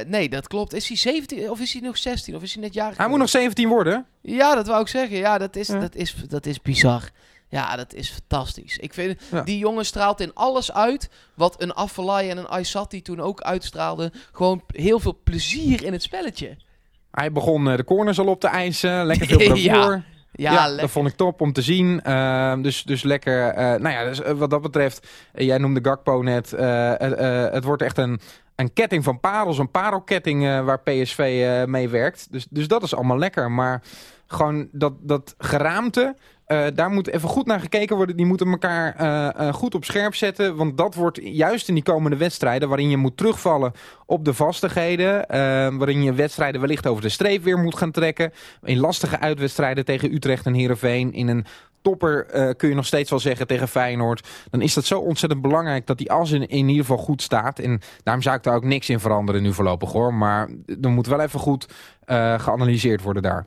nee, 0.07 0.29
dat 0.29 0.49
klopt. 0.49 0.73
Is 0.75 0.89
hij 0.89 0.97
17 0.97 1.51
of 1.51 1.61
is 1.61 1.73
hij 1.73 1.83
nog 1.83 1.97
16 1.97 2.35
of 2.37 2.43
is 2.43 2.55
hij 2.55 2.63
net 2.63 2.75
jarig? 2.75 2.97
Hij 2.97 3.09
moet 3.09 3.19
nog 3.19 3.29
17 3.29 3.69
worden. 3.69 4.07
Ja, 4.23 4.55
dat 4.55 4.67
wou 4.67 4.81
ik 4.81 4.89
zeggen. 4.89 5.17
Ja, 5.17 5.39
dat 5.39 5.57
is, 5.57 5.69
Ja. 5.69 5.79
Dat 5.79 5.95
is, 5.95 6.15
dat 6.29 6.47
is 6.47 6.63
bizar. 6.63 7.11
Ja, 7.49 7.77
dat 7.77 7.95
is 7.95 8.11
fantastisch. 8.11 8.77
Ik 8.79 8.95
vind, 8.95 9.21
Ja. 9.31 9.43
die 9.43 9.59
jongen 9.59 9.87
straalt 9.87 10.21
in 10.21 10.35
alles 10.35 10.73
uit 10.73 11.09
wat 11.35 11.63
een 11.63 11.75
Afellay 11.75 12.31
en 12.31 12.37
een 12.39 12.47
Aysati 12.49 13.03
toen 13.03 13.21
ook 13.21 13.41
uitstraalden. 13.41 14.13
Gewoon 14.33 14.63
heel 14.67 15.01
veel 15.01 15.21
plezier 15.25 15.85
in 15.85 15.93
het 15.93 16.03
spelletje. 16.03 16.57
Hij 17.11 17.33
begon 17.33 17.71
eh, 17.71 17.77
de 17.77 17.85
corners 17.85 18.19
al 18.19 18.27
op 18.27 18.41
te 18.41 18.49
eisen. 18.49 19.07
Lekker 19.07 19.27
veel 19.27 19.39
bravoer. 19.55 19.63
Ja, 19.63 20.03
Ja, 20.37 20.77
dat 20.77 20.91
vond 20.91 21.09
ik 21.09 21.15
top 21.17 21.41
om 21.41 21.53
te 21.53 21.63
zien. 21.63 22.03
Ehm, 22.03 22.63
dus, 22.63 22.83
dus 22.83 23.03
lekker. 23.03 23.49
eh, 23.49 23.65
nou 23.65 23.89
ja, 23.89 24.05
dus, 24.05 24.23
eh, 24.23 24.33
wat 24.33 24.51
dat 24.51 24.63
betreft, 24.63 25.07
eh, 25.33 25.47
jij 25.47 25.59
noemde 25.59 25.81
Gakpo 25.83 26.23
net. 26.23 26.51
het 27.53 27.65
wordt 27.65 27.83
echt 27.83 27.99
een, 27.99 28.21
een 28.55 28.73
ketting 28.73 29.05
van 29.05 29.21
parels, 29.21 29.59
een 29.59 29.71
parelketting 29.71 30.43
waar 30.65 30.81
PSV 30.81 31.65
mee 31.67 31.89
werkt. 31.89 32.27
Dus, 32.31 32.47
dus 32.51 32.69
dat 32.69 32.83
is 32.83 32.95
allemaal 32.95 33.19
lekker. 33.19 33.51
Maar 33.51 33.83
gewoon 34.27 34.69
dat, 34.73 34.93
dat 35.01 35.35
geraamte. 35.39 36.17
Eh, 36.47 36.67
daar 36.75 36.91
moet 36.91 37.09
even 37.09 37.29
goed 37.29 37.47
naar 37.47 37.61
gekeken 37.61 37.97
worden. 37.97 38.17
Die 38.17 38.27
moeten 38.27 38.49
elkaar 38.49 38.95
eh, 38.97 39.49
eh, 39.49 39.55
goed 39.55 39.75
op 39.75 39.85
scherp 39.85 40.15
zetten. 40.15 40.57
Want 40.57 40.77
dat 40.79 40.95
wordt 40.95 41.19
juist 41.23 41.69
in 41.69 41.75
die 41.75 41.83
komende 41.83 42.17
wedstrijden... 42.17 42.69
waarin 42.69 42.91
je 42.91 42.97
moet 42.97 43.17
terugvallen 43.17 43.73
op 44.07 44.25
de 44.25 44.35
vastigheden. 44.35 45.25
waarin 45.79 46.03
je 46.03 46.13
wedstrijden 46.13 46.61
wellicht 46.61 46.87
over 46.87 47.03
de 47.03 47.09
streep 47.09 47.43
weer 47.43 47.59
moet 47.59 47.77
gaan 47.77 47.91
trekken. 47.91 48.33
In 48.63 48.79
lastige 48.79 49.21
uitwedstrijden 49.21 49.85
tegen 49.85 50.15
Utrecht 50.15 50.47
en 50.47 50.55
Heerenveen. 50.55 51.13
In 51.13 51.29
een 51.29 51.47
topper 51.83 52.55
kun 52.57 52.69
je 52.69 52.75
nog 52.75 52.87
steeds 52.87 53.11
wel 53.11 53.19
zeggen 53.19 53.47
tegen 53.47 53.69
Feyenoord. 53.69 54.29
Dan 54.51 54.61
is 54.61 54.75
dat 54.75 54.85
zo 54.85 54.99
ontzettend 54.99 55.43
belangrijk 55.43 55.87
dat 55.87 55.99
die 55.99 56.13
as 56.13 56.31
in, 56.31 56.49
in 56.49 56.69
ieder 56.69 56.85
geval 56.85 57.05
goed 57.05 57.23
staat. 57.23 57.59
En 57.59 57.81
daarom 58.03 58.23
zou 58.23 58.37
ik 58.37 58.43
daar 58.43 58.55
ook 58.55 58.65
niks 58.65 58.89
in 58.89 59.01
veranderen 59.01 59.43
nu 59.43 59.53
voorlopig 59.53 59.93
hoor. 59.93 60.15
Maar 60.15 60.49
er 60.81 60.91
moet 60.91 61.07
wel 61.07 61.21
even 61.21 61.41
goed 61.41 61.67
geanalyseerd 62.39 63.03
worden 63.03 63.23
daar. 63.23 63.47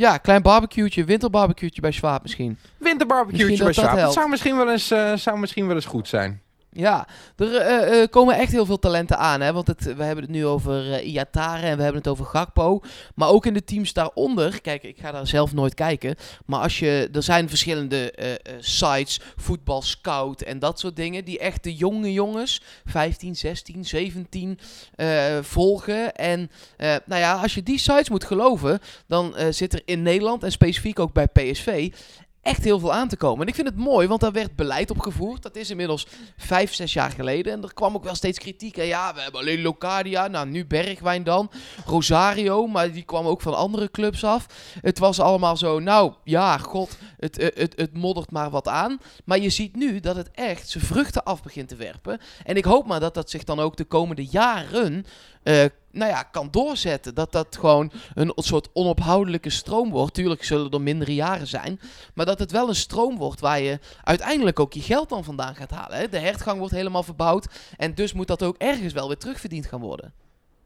Ja, 0.00 0.18
klein 0.18 0.42
barbecue'tje, 0.42 1.04
winterbarbecue'tje 1.04 1.80
bij 1.80 1.92
Schwab 1.92 2.22
misschien. 2.22 2.58
Winterbarbecue'tje 2.78 3.46
Misschien 3.46 3.84
bij 3.84 3.94
dat 3.94 4.04
dat 4.04 4.12
zou 4.12 4.28
misschien, 4.28 4.56
wel 4.56 4.70
eens, 4.70 4.90
eh, 4.90 5.16
zou 5.16 5.38
misschien 5.38 5.66
wel 5.66 5.76
eens 5.76 5.84
goed 5.84 6.08
zijn. 6.08 6.42
Ja, 6.72 7.06
er 7.36 7.56
eh, 7.56 8.02
eh, 8.02 8.10
komen 8.10 8.34
echt 8.34 8.52
heel 8.52 8.66
veel 8.66 8.78
talenten 8.78 9.18
aan. 9.18 9.40
Hè? 9.40 9.52
Want 9.52 9.66
het, 9.66 9.82
we 9.84 10.02
hebben 10.02 10.24
het 10.24 10.32
nu 10.32 10.46
over 10.46 10.92
eh 10.92 11.12
Iatare 11.12 11.66
en 11.66 11.76
we 11.76 11.82
hebben 11.82 12.00
het 12.00 12.10
over 12.10 12.24
Gakpo. 12.24 12.80
Maar 13.14 13.28
ook 13.28 13.46
in 13.46 13.54
de 13.54 13.64
teams 13.64 13.92
daaronder. 13.92 14.60
Kijk, 14.60 14.82
ik 14.82 14.98
ga 15.00 15.10
daar 15.12 15.26
zelf 15.26 15.52
nooit 15.52 15.74
kijken. 15.74 16.14
Maar 16.46 16.60
als 16.60 16.78
je, 16.78 17.08
er 17.12 17.22
zijn 17.22 17.48
verschillende 17.48 18.10
eh, 18.10 18.32
eh, 18.32 18.38
sites, 18.58 19.20
voetbal 19.36 19.82
scout 19.82 20.40
en 20.40 20.58
dat 20.58 20.78
soort 20.78 20.96
dingen. 20.96 21.24
Die 21.24 21.38
echt 21.38 21.64
de 21.64 21.74
jonge 21.74 22.12
jongens, 22.12 22.62
15, 22.84 23.36
16, 23.36 23.84
17, 23.84 24.58
eh, 24.94 25.38
volgen. 25.40 26.14
En 26.14 26.50
eh, 26.76 26.96
nou 27.06 27.20
ja, 27.20 27.34
als 27.34 27.54
je 27.54 27.62
die 27.62 27.78
sites 27.78 28.08
moet 28.08 28.24
geloven, 28.24 28.80
dan 29.06 29.36
eh, 29.36 29.46
zit 29.50 29.72
er 29.72 29.82
in 29.84 30.02
Nederland 30.02 30.42
en 30.42 30.52
specifiek 30.52 30.98
ook 30.98 31.12
bij 31.12 31.26
PSV 31.26 31.92
echt 32.42 32.64
heel 32.64 32.78
veel 32.78 32.92
aan 32.92 33.08
te 33.08 33.16
komen. 33.16 33.42
En 33.42 33.48
ik 33.48 33.54
vind 33.54 33.66
het 33.66 33.76
mooi, 33.76 34.08
want 34.08 34.20
daar 34.20 34.32
werd 34.32 34.56
beleid 34.56 34.90
op 34.90 35.00
gevoerd. 35.00 35.42
Dat 35.42 35.56
is 35.56 35.70
inmiddels 35.70 36.06
vijf, 36.36 36.74
zes 36.74 36.92
jaar 36.92 37.10
geleden. 37.10 37.52
En 37.52 37.62
er 37.62 37.74
kwam 37.74 37.94
ook 37.94 38.04
wel 38.04 38.14
steeds 38.14 38.38
kritiek. 38.38 38.76
En 38.76 38.86
ja, 38.86 39.14
we 39.14 39.20
hebben 39.20 39.40
alleen 39.40 39.62
Locadia. 39.62 40.28
Nou, 40.28 40.48
nu 40.48 40.66
Bergwijn 40.66 41.24
dan. 41.24 41.50
Rosario, 41.86 42.66
maar 42.66 42.92
die 42.92 43.02
kwam 43.02 43.26
ook 43.26 43.40
van 43.40 43.56
andere 43.56 43.90
clubs 43.90 44.24
af. 44.24 44.46
Het 44.80 44.98
was 44.98 45.20
allemaal 45.20 45.56
zo, 45.56 45.78
nou 45.78 46.14
ja, 46.24 46.58
god, 46.58 46.96
het, 47.16 47.38
eh, 47.38 47.48
het, 47.54 47.72
het 47.76 47.96
moddert 47.96 48.30
maar 48.30 48.50
wat 48.50 48.68
aan. 48.68 48.98
Maar 49.24 49.38
je 49.38 49.50
ziet 49.50 49.76
nu 49.76 50.00
dat 50.00 50.16
het 50.16 50.30
echt 50.30 50.68
zijn 50.68 50.84
vruchten 50.84 51.24
af 51.24 51.42
begint 51.42 51.68
te 51.68 51.76
werpen. 51.76 52.20
En 52.44 52.56
ik 52.56 52.64
hoop 52.64 52.86
maar 52.86 53.00
dat 53.00 53.14
dat 53.14 53.30
zich 53.30 53.44
dan 53.44 53.60
ook 53.60 53.76
de 53.76 53.84
komende 53.84 54.24
jaren... 54.24 55.04
eh, 55.42 55.64
nou 55.92 56.10
ja, 56.10 56.22
kan 56.22 56.48
doorzetten. 56.50 57.14
Dat 57.14 57.32
dat 57.32 57.56
gewoon 57.60 57.92
een 58.14 58.32
soort 58.36 58.68
onophoudelijke 58.72 59.50
stroom 59.50 59.90
wordt. 59.90 60.14
Tuurlijk 60.14 60.44
zullen 60.44 60.70
er 60.70 60.80
mindere 60.80 61.14
jaren 61.14 61.46
zijn. 61.46 61.80
Maar 62.14 62.26
dat 62.26 62.38
het 62.38 62.50
wel 62.50 62.68
een 62.68 62.74
stroom 62.74 63.16
wordt 63.16 63.40
waar 63.40 63.60
je 63.60 63.78
uiteindelijk 64.04 64.60
ook 64.60 64.72
je 64.72 64.80
geld 64.80 65.08
dan 65.08 65.24
vandaan 65.24 65.54
gaat 65.54 65.70
halen. 65.70 65.98
Hè? 65.98 66.08
De 66.08 66.18
hertgang 66.18 66.58
wordt 66.58 66.74
helemaal 66.74 67.02
verbouwd. 67.02 67.46
En 67.76 67.94
dus 67.94 68.12
moet 68.12 68.26
dat 68.26 68.42
ook 68.42 68.56
ergens 68.56 68.92
wel 68.92 69.08
weer 69.08 69.18
terugverdiend 69.18 69.66
gaan 69.66 69.80
worden. 69.80 70.12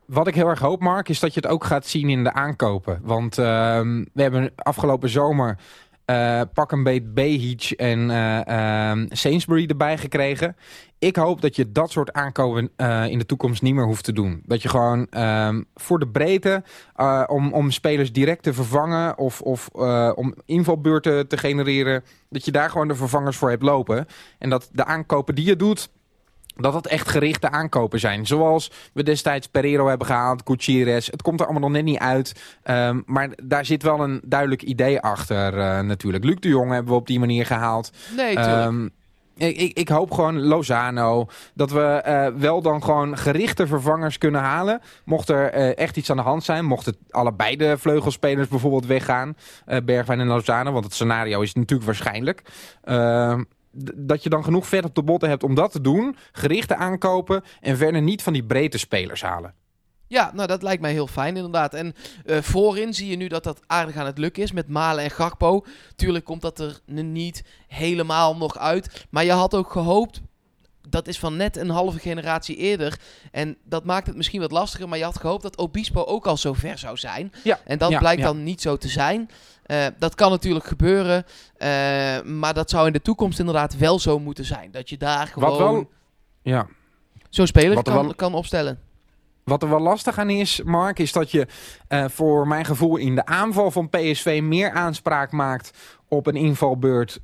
Wat 0.06 0.26
ik 0.26 0.34
heel 0.34 0.48
erg 0.48 0.58
hoop, 0.58 0.80
Mark, 0.80 1.08
is 1.08 1.20
dat 1.20 1.34
je 1.34 1.40
het 1.40 1.50
ook 1.50 1.64
gaat 1.64 1.86
zien 1.86 2.08
in 2.08 2.24
de 2.24 2.32
aankopen. 2.32 3.00
Want 3.02 3.38
ehm, 3.38 4.04
we 4.12 4.22
hebben 4.22 4.52
afgelopen 4.56 5.08
zomer 5.08 5.58
eh, 6.04 6.40
pak 6.54 6.72
een 6.72 6.82
beet 6.82 7.14
Behic 7.14 7.70
en 7.70 8.10
ehm, 8.46 9.06
Sainsbury 9.08 9.66
erbij 9.66 9.98
gekregen. 9.98 10.56
Ik 10.98 11.16
hoop 11.16 11.40
dat 11.40 11.56
je 11.56 11.72
dat 11.72 11.90
soort 11.90 12.12
aankopen 12.12 12.70
eh, 12.76 13.06
in 13.06 13.18
de 13.18 13.26
toekomst 13.26 13.62
niet 13.62 13.74
meer 13.74 13.84
hoeft 13.84 14.04
te 14.04 14.12
doen. 14.12 14.42
Dat 14.46 14.62
je 14.62 14.68
gewoon 14.68 15.06
ehm, 15.10 15.62
voor 15.74 15.98
de 15.98 16.08
breedte, 16.08 16.62
om, 17.26 17.52
om 17.52 17.70
spelers 17.70 18.12
direct 18.12 18.42
te 18.42 18.54
vervangen 18.54 19.18
of, 19.18 19.40
of 19.40 19.68
om 20.14 20.34
invalbeurten 20.44 21.28
te 21.28 21.36
genereren, 21.36 22.04
dat 22.28 22.44
je 22.44 22.52
daar 22.52 22.70
gewoon 22.70 22.88
de 22.88 22.94
vervangers 22.94 23.36
voor 23.36 23.50
hebt 23.50 23.62
lopen. 23.62 24.06
En 24.38 24.50
dat 24.50 24.68
de 24.72 24.84
aankopen 24.84 25.34
die 25.34 25.46
je 25.46 25.56
doet, 25.56 25.90
dat 26.56 26.72
dat 26.72 26.86
echt 26.86 27.08
gerichte 27.08 27.50
aankopen 27.50 28.00
zijn. 28.00 28.26
Zoals 28.26 28.70
we 28.92 29.02
destijds 29.02 29.46
Pereiro 29.46 29.88
hebben 29.88 30.06
gehaald, 30.06 30.42
Gutierrez. 30.44 31.10
Het 31.10 31.22
komt 31.22 31.40
er 31.40 31.46
allemaal 31.46 31.68
nog 31.68 31.72
net 31.72 31.84
niet 31.84 31.98
uit. 31.98 32.32
Ehm, 32.62 33.00
maar 33.06 33.28
daar 33.42 33.64
zit 33.64 33.82
wel 33.82 34.00
een 34.00 34.20
duidelijk 34.24 34.62
idee 34.62 35.00
achter 35.00 35.58
eh, 35.58 35.80
natuurlijk. 35.80 36.24
Luc 36.24 36.36
de 36.40 36.48
Jong 36.48 36.72
hebben 36.72 36.92
we 36.92 36.98
op 36.98 37.06
die 37.06 37.18
manier 37.18 37.46
gehaald. 37.46 37.90
Nee. 38.16 38.36
Ehm, 38.36 38.88
ik, 39.36 39.56
ik, 39.56 39.78
ik 39.78 39.88
hoop 39.88 40.10
gewoon 40.10 40.40
Lozano. 40.40 41.26
Dat 41.54 41.70
we 41.70 41.80
eh, 41.80 42.26
wel 42.26 42.62
dan 42.62 42.82
gewoon 42.82 43.18
gerichte 43.18 43.66
vervangers 43.66 44.18
kunnen 44.18 44.40
halen. 44.40 44.80
Mocht 45.04 45.28
er 45.28 45.50
eh, 45.50 45.76
echt 45.76 45.96
iets 45.96 46.10
aan 46.10 46.16
de 46.16 46.22
hand 46.22 46.44
zijn. 46.44 46.64
Mochten 46.64 46.96
allebei 47.10 47.56
de 47.56 47.78
vleugelspelers 47.78 48.48
bijvoorbeeld 48.48 48.86
weggaan. 48.86 49.36
Bergwijn 49.84 50.20
en 50.20 50.26
Lozano. 50.26 50.72
Want 50.72 50.84
het 50.84 50.94
scenario 50.94 51.40
is 51.40 51.54
natuurlijk 51.54 51.86
waarschijnlijk. 51.86 52.42
Dat 53.94 54.22
je 54.22 54.28
dan 54.28 54.44
genoeg 54.44 54.66
vet 54.66 54.84
op 54.84 54.94
de 54.94 55.02
botten 55.02 55.28
hebt 55.28 55.42
om 55.42 55.54
dat 55.54 55.72
te 55.72 55.80
doen. 55.80 56.16
Gerichte 56.32 56.76
aankopen. 56.76 57.42
En 57.60 57.76
verder 57.76 58.02
niet 58.02 58.22
van 58.22 58.32
die 58.32 58.44
breedte 58.44 58.78
spelers 58.78 59.22
halen. 59.22 59.54
Ja, 60.06 60.30
nou 60.34 60.48
dat 60.48 60.62
lijkt 60.62 60.82
mij 60.82 60.92
heel 60.92 61.06
fijn 61.06 61.36
inderdaad. 61.36 61.74
En 61.74 61.94
eh, 62.24 62.38
voorin 62.42 62.94
zie 62.94 63.10
je 63.10 63.16
nu 63.16 63.28
dat 63.28 63.44
dat 63.44 63.60
aardig 63.66 63.96
aan 63.96 64.06
het 64.06 64.18
lukken 64.18 64.42
is 64.42 64.52
met 64.52 64.68
Malen 64.68 65.04
en 65.04 65.10
Gakpo. 65.10 65.64
Tuurlijk 65.96 66.24
komt 66.24 66.42
dat 66.42 66.58
er 66.58 66.80
niet 66.86 67.44
helemaal 67.68 68.36
nog 68.36 68.58
uit. 68.58 69.06
Maar 69.10 69.24
je 69.24 69.32
had 69.32 69.54
ook 69.54 69.70
gehoopt, 69.70 70.20
dat 70.88 71.08
is 71.08 71.18
van 71.18 71.36
net 71.36 71.56
een 71.56 71.70
halve 71.70 71.98
generatie 71.98 72.56
eerder. 72.56 72.98
En 73.30 73.56
dat 73.64 73.84
maakt 73.84 74.06
het 74.06 74.16
misschien 74.16 74.40
wat 74.40 74.52
lastiger. 74.52 74.88
Maar 74.88 74.98
je 74.98 75.04
had 75.04 75.18
gehoopt 75.20 75.42
dat 75.42 75.58
Obispo 75.58 76.02
ook 76.04 76.26
al 76.26 76.36
zo 76.36 76.52
ver 76.52 76.78
zou 76.78 76.96
zijn. 76.96 77.32
Ja, 77.44 77.58
En 77.64 77.78
dat 77.78 77.90
ja, 77.90 77.98
blijkt 77.98 78.20
ja. 78.20 78.26
dan 78.26 78.42
niet 78.42 78.60
zo 78.60 78.76
te 78.76 78.88
zijn. 78.88 79.30
Eh, 79.66 79.86
dat 79.98 80.14
kan 80.14 80.30
natuurlijk 80.30 80.64
gebeuren. 80.66 81.24
eh, 81.56 81.68
maar 82.22 82.54
dat 82.54 82.70
zou 82.70 82.86
in 82.86 82.92
de 82.92 83.02
toekomst 83.02 83.38
inderdaad 83.38 83.76
wel 83.76 83.98
zo 83.98 84.18
moeten 84.18 84.44
zijn. 84.44 84.70
Dat 84.70 84.88
je 84.88 84.96
daar 84.96 85.26
gewoon 85.26 85.58
wel- 85.58 85.90
Ja. 86.42 86.66
zo'n 87.30 87.46
speler 87.46 87.76
er 87.76 87.82
kan, 87.82 87.94
wel- 88.04 88.14
kan 88.14 88.34
opstellen. 88.34 88.78
Wat 89.44 89.62
er 89.62 89.68
wel 89.68 89.80
lastig 89.80 90.18
aan 90.18 90.30
is, 90.30 90.62
Mark, 90.62 90.98
is 90.98 91.12
dat 91.12 91.30
je 91.30 91.46
eh, 91.88 92.04
voor 92.08 92.46
mijn 92.48 92.64
gevoel 92.64 92.96
in 92.96 93.14
de 93.14 93.26
aanval 93.26 93.70
van 93.70 93.88
PSV 93.88 94.40
meer 94.42 94.70
aanspraak 94.70 95.32
maakt 95.32 95.70
op 96.08 96.26
een 96.26 96.36
invalbeurt. 96.36 97.18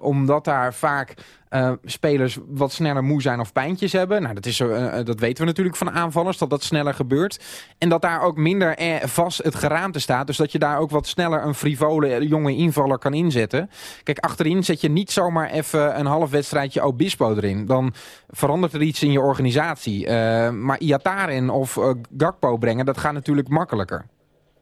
omdat 0.00 0.44
daar 0.44 0.74
vaak 0.74 1.14
eh, 1.48 1.72
spelers 1.84 2.38
wat 2.48 2.72
sneller 2.72 3.04
moe 3.04 3.22
zijn 3.22 3.40
of 3.40 3.52
pijntjes 3.52 3.92
hebben. 3.92 4.22
Nou, 4.22 4.34
dat, 4.34 4.46
is, 4.46 4.60
eh, 4.60 4.98
eh, 4.98 5.06
dat 5.06 5.20
weten 5.20 5.40
we 5.40 5.48
natuurlijk 5.48 5.76
van 5.76 5.90
aanvallers, 5.90 6.38
dat 6.38 6.50
dat 6.50 6.62
sneller 6.62 6.94
gebeurt. 6.94 7.40
En 7.78 7.88
dat 7.88 8.02
daar 8.02 8.22
ook 8.22 8.36
minder 8.36 8.76
vast 9.02 9.42
het 9.42 9.54
geraamte 9.54 9.98
staat. 9.98 10.26
Dus 10.26 10.36
dat 10.36 10.52
je 10.52 10.58
daar 10.58 10.78
ook 10.78 10.90
wat 10.90 11.06
sneller 11.06 11.44
een 11.44 11.54
frivole 11.54 12.28
jonge 12.28 12.56
invaller 12.56 12.98
kan 12.98 13.14
inzetten. 13.14 13.70
Kijk, 14.02 14.18
achterin 14.18 14.64
zet 14.64 14.80
je 14.80 14.88
niet 14.88 15.10
zomaar 15.10 15.50
even 15.50 15.98
een 15.98 16.06
half 16.06 16.30
wedstrijdje 16.30 16.80
Obispo 16.80 17.34
erin. 17.34 17.66
Dan 17.66 17.94
verandert 18.28 18.72
er 18.72 18.82
iets 18.82 19.02
in 19.02 19.12
je 19.12 19.20
organisatie. 19.20 20.06
Eh, 20.06 20.50
maar 20.50 20.78
Iataren 20.78 21.50
of 21.50 21.78
Gakpo 22.16 22.56
brengen, 22.56 22.84
dat 22.84 22.98
gaat 22.98 23.12
natuurlijk 23.12 23.48
makkelijker. 23.48 24.06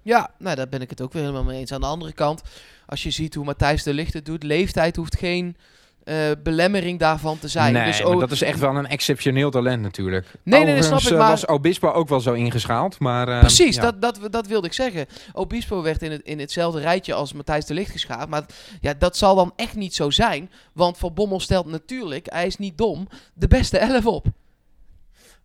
Ja, 0.02 0.30
nou 0.38 0.56
daar 0.56 0.68
ben 0.68 0.80
ik 0.80 0.90
het 0.90 1.00
ook 1.00 1.12
weer 1.12 1.22
helemaal 1.22 1.44
mee 1.44 1.58
eens. 1.58 1.72
Aan 1.72 1.80
de 1.80 1.86
andere 1.86 2.12
kant, 2.12 2.42
als 2.86 3.02
je 3.02 3.10
ziet 3.10 3.34
hoe 3.34 3.44
Matthijs 3.44 3.82
de 3.82 3.94
Ligt 3.94 4.12
het 4.12 4.24
doet, 4.24 4.42
leeftijd 4.42 4.96
hoeft 4.96 5.16
geen 5.16 5.56
eh, 6.06 6.30
belemmering 6.42 6.98
daarvan 6.98 7.38
te 7.38 7.48
zijn. 7.48 7.72
nee, 7.72 7.84
dus 7.84 8.02
ook- 8.02 8.20
dat 8.20 8.30
is 8.30 8.42
echt 8.42 8.58
wel 8.58 8.76
een 8.76 8.86
exceptioneel 8.86 9.50
talent 9.50 9.82
natuurlijk. 9.82 10.26
Nee, 10.26 10.34
nee, 10.42 10.60
Overigens, 10.60 10.86
snap 10.86 11.00
ik, 11.00 11.10
eh, 11.10 11.18
maar- 11.18 11.28
was 11.30 11.46
Obispo 11.46 11.90
ook 11.90 12.08
wel 12.08 12.20
zo 12.20 12.32
ingeschaald. 12.32 12.98
Maar, 12.98 13.28
eh, 13.28 13.38
Precies, 13.38 13.76
ja. 13.76 13.82
dat, 13.82 14.00
dat, 14.02 14.32
dat 14.32 14.46
wilde 14.46 14.66
ik 14.66 14.72
zeggen. 14.72 15.06
Obispo 15.32 15.82
werd 15.82 16.02
in, 16.02 16.10
het, 16.10 16.22
in 16.22 16.38
hetzelfde 16.38 16.80
rijtje 16.80 17.14
als 17.14 17.32
Matthijs 17.32 17.64
de 17.64 17.74
Ligt 17.74 17.90
geschaard. 17.90 18.28
Maar 18.28 18.44
ja, 18.80 18.94
dat 18.98 19.16
zal 19.16 19.34
dan 19.34 19.52
echt 19.56 19.74
niet 19.76 19.94
zo 19.94 20.10
zijn. 20.10 20.50
Want 20.72 20.98
Van 20.98 21.14
Bommel 21.14 21.40
stelt 21.40 21.66
natuurlijk, 21.66 22.26
hij 22.32 22.46
is 22.46 22.56
niet 22.56 22.78
dom, 22.78 23.08
de 23.34 23.48
beste 23.48 23.78
elf 23.78 24.06
op. 24.06 24.26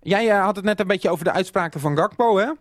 Jij 0.01 0.29
eh, 0.29 0.43
had 0.43 0.55
het 0.55 0.65
net 0.65 0.79
een 0.79 0.87
beetje 0.87 1.09
over 1.09 1.25
de 1.25 1.31
uitspraken 1.31 1.79
van 1.79 1.97
Gakpo, 1.97 2.37
hè? 2.37 2.51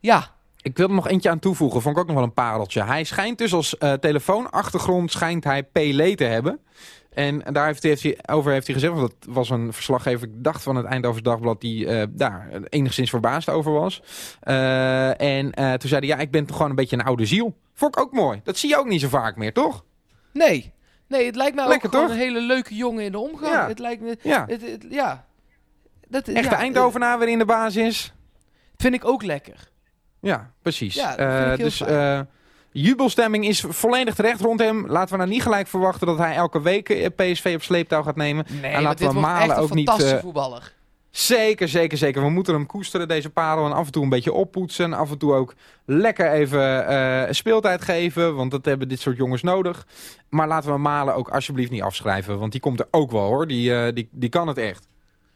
Ja, 0.00 0.30
Ik 0.64 0.76
wil 0.76 0.88
er 0.88 0.94
nog 0.94 1.08
eentje 1.08 1.30
aan 1.30 1.38
toevoegen. 1.38 1.82
Vond 1.82 1.94
ik 1.96 2.00
ook 2.02 2.06
nog 2.08 2.16
wel 2.16 2.24
een 2.24 2.34
pareltje. 2.34 2.82
Hij 2.84 3.04
schijnt 3.04 3.38
dus 3.38 3.54
als 3.54 3.78
eh, 3.78 3.92
telefoonachtergrond 3.92 5.10
schijnt 5.10 5.44
hij 5.44 5.62
te 6.14 6.24
hebben. 6.24 6.60
En 7.14 7.42
daar 7.52 7.66
heeft, 7.66 7.82
heeft 7.82 8.02
hij, 8.02 8.18
over 8.26 8.52
heeft 8.52 8.66
hij 8.66 8.74
gezegd, 8.74 8.94
want 8.94 9.14
dat 9.20 9.34
was 9.34 9.50
een 9.50 9.72
verslaggever, 9.72 10.28
ik 10.28 10.44
dacht 10.44 10.62
van 10.62 10.76
het 10.76 10.86
Eindhoven 10.86 11.22
Dagblad, 11.22 11.60
die 11.60 11.86
eh, 11.86 12.06
daar 12.10 12.48
enigszins 12.68 13.10
verbaasd 13.10 13.48
over 13.48 13.72
was. 13.72 14.02
Eh, 14.40 15.20
en 15.20 15.52
eh, 15.52 15.72
toen 15.72 15.88
zei 15.88 16.06
hij, 16.06 16.16
ja, 16.16 16.22
ik 16.22 16.30
ben 16.30 16.46
toch 16.46 16.56
gewoon 16.56 16.70
een 16.70 16.76
beetje 16.76 16.96
een 16.96 17.04
oude 17.04 17.26
ziel. 17.26 17.56
Vond 17.74 17.96
ik 17.96 18.02
ook 18.02 18.12
mooi. 18.12 18.40
Dat 18.44 18.56
zie 18.56 18.68
je 18.68 18.76
ook 18.78 18.86
niet 18.88 19.00
zo 19.00 19.08
vaak 19.08 19.36
meer, 19.36 19.52
toch? 19.52 19.84
nee. 20.32 20.72
Nee, 21.08 21.26
het 21.26 21.36
lijkt 21.36 21.54
mij 21.54 21.68
Lekker, 21.68 21.86
ook 21.86 22.00
toch? 22.00 22.10
een 22.10 22.16
hele 22.16 22.40
leuke 22.40 22.74
jongen 22.74 23.04
in 23.04 23.12
de 23.12 23.18
omgang. 23.18 23.52
Ja. 23.52 23.68
Het 23.68 23.78
lijkt 23.78 24.02
me... 24.02 24.16
Ja. 24.22 24.44
Het, 24.48 24.70
het- 24.70 24.86
ja. 24.90 25.26
Dat, 26.08 26.28
Echte 26.28 26.50
ja, 26.50 26.56
Eindhovenaar 26.56 27.18
weer 27.18 27.28
in 27.28 27.38
de 27.38 27.44
basis. 27.44 28.12
Vind 28.76 28.94
ik 28.94 29.04
ook 29.04 29.22
lekker. 29.22 29.68
Ja, 30.20 30.52
precies. 30.62 30.94
Ja, 30.94 31.56
dus 31.56 31.82
jubelstemming 32.72 33.46
is 33.46 33.64
volledig 33.68 34.14
terecht 34.14 34.40
rond 34.40 34.60
hem. 34.60 34.86
Laten 34.86 35.10
we 35.10 35.16
nou 35.16 35.30
niet 35.30 35.42
gelijk 35.42 35.66
verwachten 35.66 36.06
dat 36.06 36.18
hij 36.18 36.34
elke 36.34 36.62
week 36.62 36.88
eh, 36.88 37.06
PSV 37.16 37.52
op 37.54 37.62
sleeptouw 37.62 38.02
gaat 38.02 38.16
nemen. 38.16 38.46
Nee, 38.60 38.72
en 38.72 38.82
laten 38.82 39.04
dit 39.04 39.14
we 39.14 39.20
Malen 39.20 39.56
ook 39.56 39.74
niet... 39.74 39.88
fantastische 39.88 40.16
eh, 40.16 40.22
voetballer. 40.22 40.72
Zeker, 41.10 41.68
zeker, 41.68 41.98
zeker. 41.98 42.22
We 42.22 42.30
moeten 42.30 42.54
hem 42.54 42.66
koesteren, 42.66 43.08
deze 43.08 43.30
parel. 43.30 43.66
En 43.66 43.72
af 43.72 43.86
en 43.86 43.92
toe 43.92 44.02
een 44.02 44.08
beetje 44.08 44.32
oppoetsen. 44.32 44.92
Af 44.92 45.10
en 45.10 45.18
toe 45.18 45.34
ook 45.34 45.54
lekker 45.84 46.32
even 46.32 46.86
eh, 46.86 47.32
speeltijd 47.32 47.82
geven. 47.82 48.34
Want 48.34 48.50
dat 48.50 48.64
hebben 48.64 48.88
dit 48.88 49.00
soort 49.00 49.16
jongens 49.16 49.42
nodig. 49.42 49.86
Maar 50.28 50.48
laten 50.48 50.72
we 50.72 50.78
Malen 50.78 51.14
ook 51.14 51.28
alsjeblieft 51.28 51.70
niet 51.70 51.82
afschrijven. 51.82 52.38
Want 52.38 52.52
die 52.52 52.60
komt 52.60 52.80
er 52.80 52.88
ook 52.90 53.10
wel 53.10 53.26
hoor. 53.26 53.46
Die, 53.46 53.92
die, 53.92 54.08
die 54.10 54.28
kan 54.28 54.48
het 54.48 54.58
echt. 54.58 54.88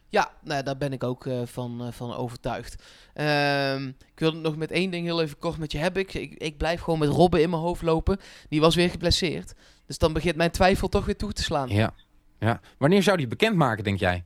Ja, 0.09 0.31
nou, 0.43 0.63
daar 0.63 0.77
ben 0.77 0.93
ik 0.93 1.03
ook 1.03 1.25
eh, 1.25 1.41
van, 1.45 1.81
eh, 1.81 1.91
van 1.91 2.13
overtuigd. 2.15 2.83
Ehm, 3.13 3.87
ik 3.87 4.19
wilde 4.19 4.35
het 4.35 4.45
nog 4.45 4.55
met 4.57 4.71
één 4.71 4.91
ding 4.91 5.05
heel 5.05 5.21
even 5.21 5.39
kort 5.39 5.57
met 5.57 5.71
je 5.71 5.77
hebben. 5.77 6.01
Ik, 6.01 6.13
ik, 6.13 6.33
ik 6.33 6.57
blijf 6.57 6.81
gewoon 6.81 6.99
met 6.99 7.09
Robben 7.09 7.41
in 7.41 7.49
mijn 7.49 7.61
hoofd 7.61 7.81
lopen. 7.81 8.19
Die 8.49 8.59
was 8.61 8.75
weer 8.75 8.89
geblesseerd. 8.89 9.53
Dus 9.85 9.97
dan 9.97 10.13
begint 10.13 10.35
mijn 10.35 10.51
twijfel 10.51 10.89
toch 10.89 11.05
weer 11.05 11.17
toe 11.17 11.33
te 11.33 11.43
slaan. 11.43 11.69
Ja. 11.69 11.93
ja. 12.39 12.59
Wanneer 12.77 13.03
zou 13.03 13.17
die 13.17 13.27
bekendmaken, 13.27 13.83
denk 13.83 13.99
jij? 13.99 14.23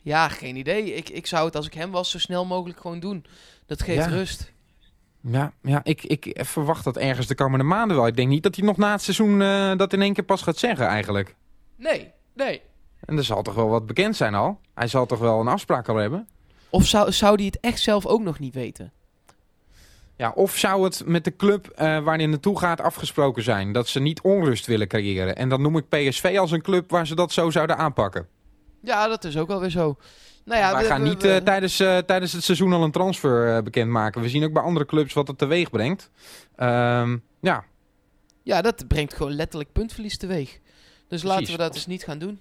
Ja, 0.00 0.28
geen 0.28 0.56
idee. 0.56 0.94
Ik, 0.94 1.08
ik 1.08 1.26
zou 1.26 1.44
het 1.46 1.56
als 1.56 1.66
ik 1.66 1.74
hem 1.74 1.90
was 1.90 2.10
zo 2.10 2.18
snel 2.18 2.44
mogelijk 2.44 2.80
gewoon 2.80 3.00
doen. 3.00 3.24
Dat 3.66 3.82
geeft 3.82 4.04
Ja. 4.04 4.10
rust. 4.10 4.52
Ja, 5.20 5.52
ja 5.62 5.80
ik, 5.84 6.02
ik 6.02 6.38
verwacht 6.46 6.84
dat 6.84 6.96
ergens 6.96 7.26
de 7.26 7.34
komende 7.34 7.64
maanden 7.64 7.96
wel. 7.96 8.06
Ik 8.06 8.16
denk 8.16 8.28
niet 8.28 8.42
dat 8.42 8.56
hij 8.56 8.64
nog 8.64 8.76
na 8.76 8.92
het 8.92 9.02
seizoen 9.02 9.42
eh, 9.42 9.76
dat 9.76 9.92
in 9.92 10.02
één 10.02 10.12
keer 10.12 10.24
pas 10.24 10.42
gaat 10.42 10.56
zeggen 10.58 10.86
eigenlijk. 10.86 11.34
Nee, 11.76 12.10
nee. 12.34 12.62
En 13.04 13.16
er 13.16 13.24
zal 13.24 13.42
toch 13.42 13.54
wel 13.54 13.68
wat 13.68 13.86
bekend 13.86 14.16
zijn 14.16 14.34
al? 14.34 14.60
Hij 14.74 14.86
zal 14.88 15.06
toch 15.06 15.18
wel 15.18 15.40
een 15.40 15.48
afspraak 15.48 15.88
al 15.88 15.96
hebben? 15.96 16.28
Of 16.70 16.86
zou, 16.86 17.12
zou 17.12 17.36
die 17.36 17.46
het 17.46 17.58
echt 17.60 17.80
zelf 17.80 18.06
ook 18.06 18.22
nog 18.22 18.38
niet 18.38 18.54
weten? 18.54 18.92
Ja, 20.16 20.30
of 20.34 20.56
zou 20.56 20.84
het 20.84 21.02
met 21.06 21.24
de 21.24 21.36
club 21.36 21.66
eh, 21.66 21.98
waar 22.04 22.16
hij 22.16 22.26
naartoe 22.26 22.58
gaat 22.58 22.80
afgesproken 22.80 23.42
zijn? 23.42 23.72
Dat 23.72 23.88
ze 23.88 24.00
niet 24.00 24.20
onrust 24.20 24.66
willen 24.66 24.88
creëren. 24.88 25.36
En 25.36 25.48
dan 25.48 25.62
noem 25.62 25.76
ik 25.76 25.88
PSV 25.88 26.36
als 26.38 26.50
een 26.50 26.62
club 26.62 26.90
waar 26.90 27.06
ze 27.06 27.14
dat 27.14 27.32
zo 27.32 27.50
zouden 27.50 27.76
aanpakken. 27.76 28.28
Ja, 28.80 29.08
dat 29.08 29.24
is 29.24 29.36
ook 29.36 29.48
wel 29.48 29.60
weer 29.60 29.70
zo. 29.70 29.96
Nou 30.44 30.60
ja, 30.60 30.78
we- 30.78 30.84
gaan 30.84 31.02
we- 31.02 31.08
niet 31.08 31.24
eh, 31.24 31.36
tijdens, 31.36 31.80
eh, 31.80 31.98
tijdens 31.98 32.32
het 32.32 32.44
seizoen 32.44 32.72
al 32.72 32.82
een 32.82 32.90
transfer 32.90 33.62
bekendmaken. 33.62 34.20
We 34.20 34.28
zien 34.28 34.44
ook 34.44 34.52
bij 34.52 34.62
andere 34.62 34.86
clubs 34.86 35.12
wat 35.12 35.28
het 35.28 35.38
teweeg 35.38 35.70
brengt. 35.70 36.10
Ehm, 36.56 37.16
ja, 37.40 37.64
Ja, 38.42 38.62
dat 38.62 38.88
brengt 38.88 39.14
gewoon 39.14 39.32
letterlijk 39.32 39.72
puntverlies 39.72 40.16
teweeg. 40.18 40.58
Dus 41.08 41.22
laten 41.22 41.50
we 41.52 41.56
dat 41.56 41.74
eens 41.74 41.86
niet 41.86 42.04
gaan 42.04 42.18
doen. 42.18 42.40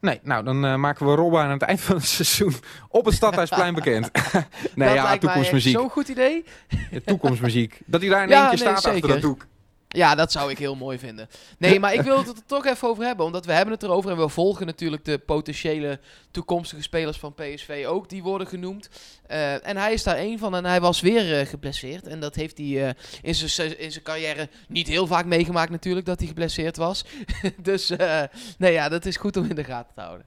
Nee, 0.00 0.20
nou 0.22 0.44
dan 0.44 0.64
eh, 0.64 0.74
maken 0.74 1.06
we 1.06 1.14
Robba 1.14 1.42
aan 1.42 1.50
het 1.50 1.62
eind 1.62 1.80
van 1.80 1.96
het 1.96 2.04
seizoen 2.06 2.54
op 2.88 3.04
het 3.04 3.14
Stadhuisplein 3.14 3.74
bekend. 3.74 4.10
nee, 4.74 4.88
dat 4.88 4.96
ja, 4.96 5.18
toekomstmuziek. 5.18 5.74
zo'n 5.74 5.90
goed 5.90 6.08
idee. 6.08 6.44
Ja, 6.90 6.98
toekomstmuziek. 7.04 7.80
Dat 7.86 8.00
hij 8.00 8.10
daar 8.10 8.22
in 8.22 8.28
Ja, 8.28 8.40
één 8.48 8.56
keer 8.56 8.66
nee, 8.66 8.76
staat 8.76 8.94
achter 8.94 9.08
dat 9.08 9.20
doek. 9.20 9.46
Ja, 9.88 10.14
dat 10.14 10.32
zou 10.32 10.50
ik 10.50 10.58
heel 10.58 10.74
mooi 10.74 10.98
vinden. 10.98 11.28
Nee, 11.58 11.80
maar 11.80 11.94
ik 11.94 12.00
wil 12.00 12.18
het 12.18 12.28
er 12.28 12.34
toch 12.46 12.66
even 12.66 12.88
over 12.88 13.04
hebben. 13.04 13.26
Omdat 13.26 13.46
we 13.46 13.52
hebben 13.52 13.74
het 13.74 13.82
erover 13.82 14.10
en 14.10 14.16
we 14.16 14.28
volgen 14.28 14.66
natuurlijk 14.66 15.04
de 15.04 15.18
potentiële 15.18 16.00
toekomstige 16.30 16.82
spelers 16.82 17.18
van 17.18 17.34
PSV 17.34 17.84
ook. 17.88 18.08
Die 18.08 18.22
worden 18.22 18.46
genoemd. 18.46 18.88
Eh, 19.26 19.66
en 19.68 19.76
hij 19.76 19.92
is 19.92 20.02
daar 20.02 20.16
één 20.16 20.38
van 20.38 20.54
en 20.54 20.64
hij 20.64 20.80
was 20.80 21.00
weer 21.00 21.38
eh, 21.40 21.46
geblesseerd. 21.46 22.06
En 22.06 22.20
dat 22.20 22.34
heeft 22.34 22.58
hij 22.58 22.86
eh, 22.86 22.92
in 23.22 23.34
zijn 23.34 23.50
se- 23.50 23.76
in 23.78 23.92
zijn 23.92 24.04
carrière 24.04 24.48
niet 24.68 24.86
heel 24.88 25.06
vaak 25.06 25.24
meegemaakt 25.24 25.70
natuurlijk, 25.70 26.06
dat 26.06 26.18
hij 26.18 26.28
geblesseerd 26.28 26.76
was. 26.76 27.04
dus 27.62 27.92
nee, 28.58 28.72
ja, 28.72 28.88
dat 28.88 29.04
is 29.06 29.16
goed 29.16 29.36
om 29.36 29.44
in 29.48 29.54
de 29.56 29.64
gaten 29.64 29.94
te 29.94 30.00
houden. 30.00 30.26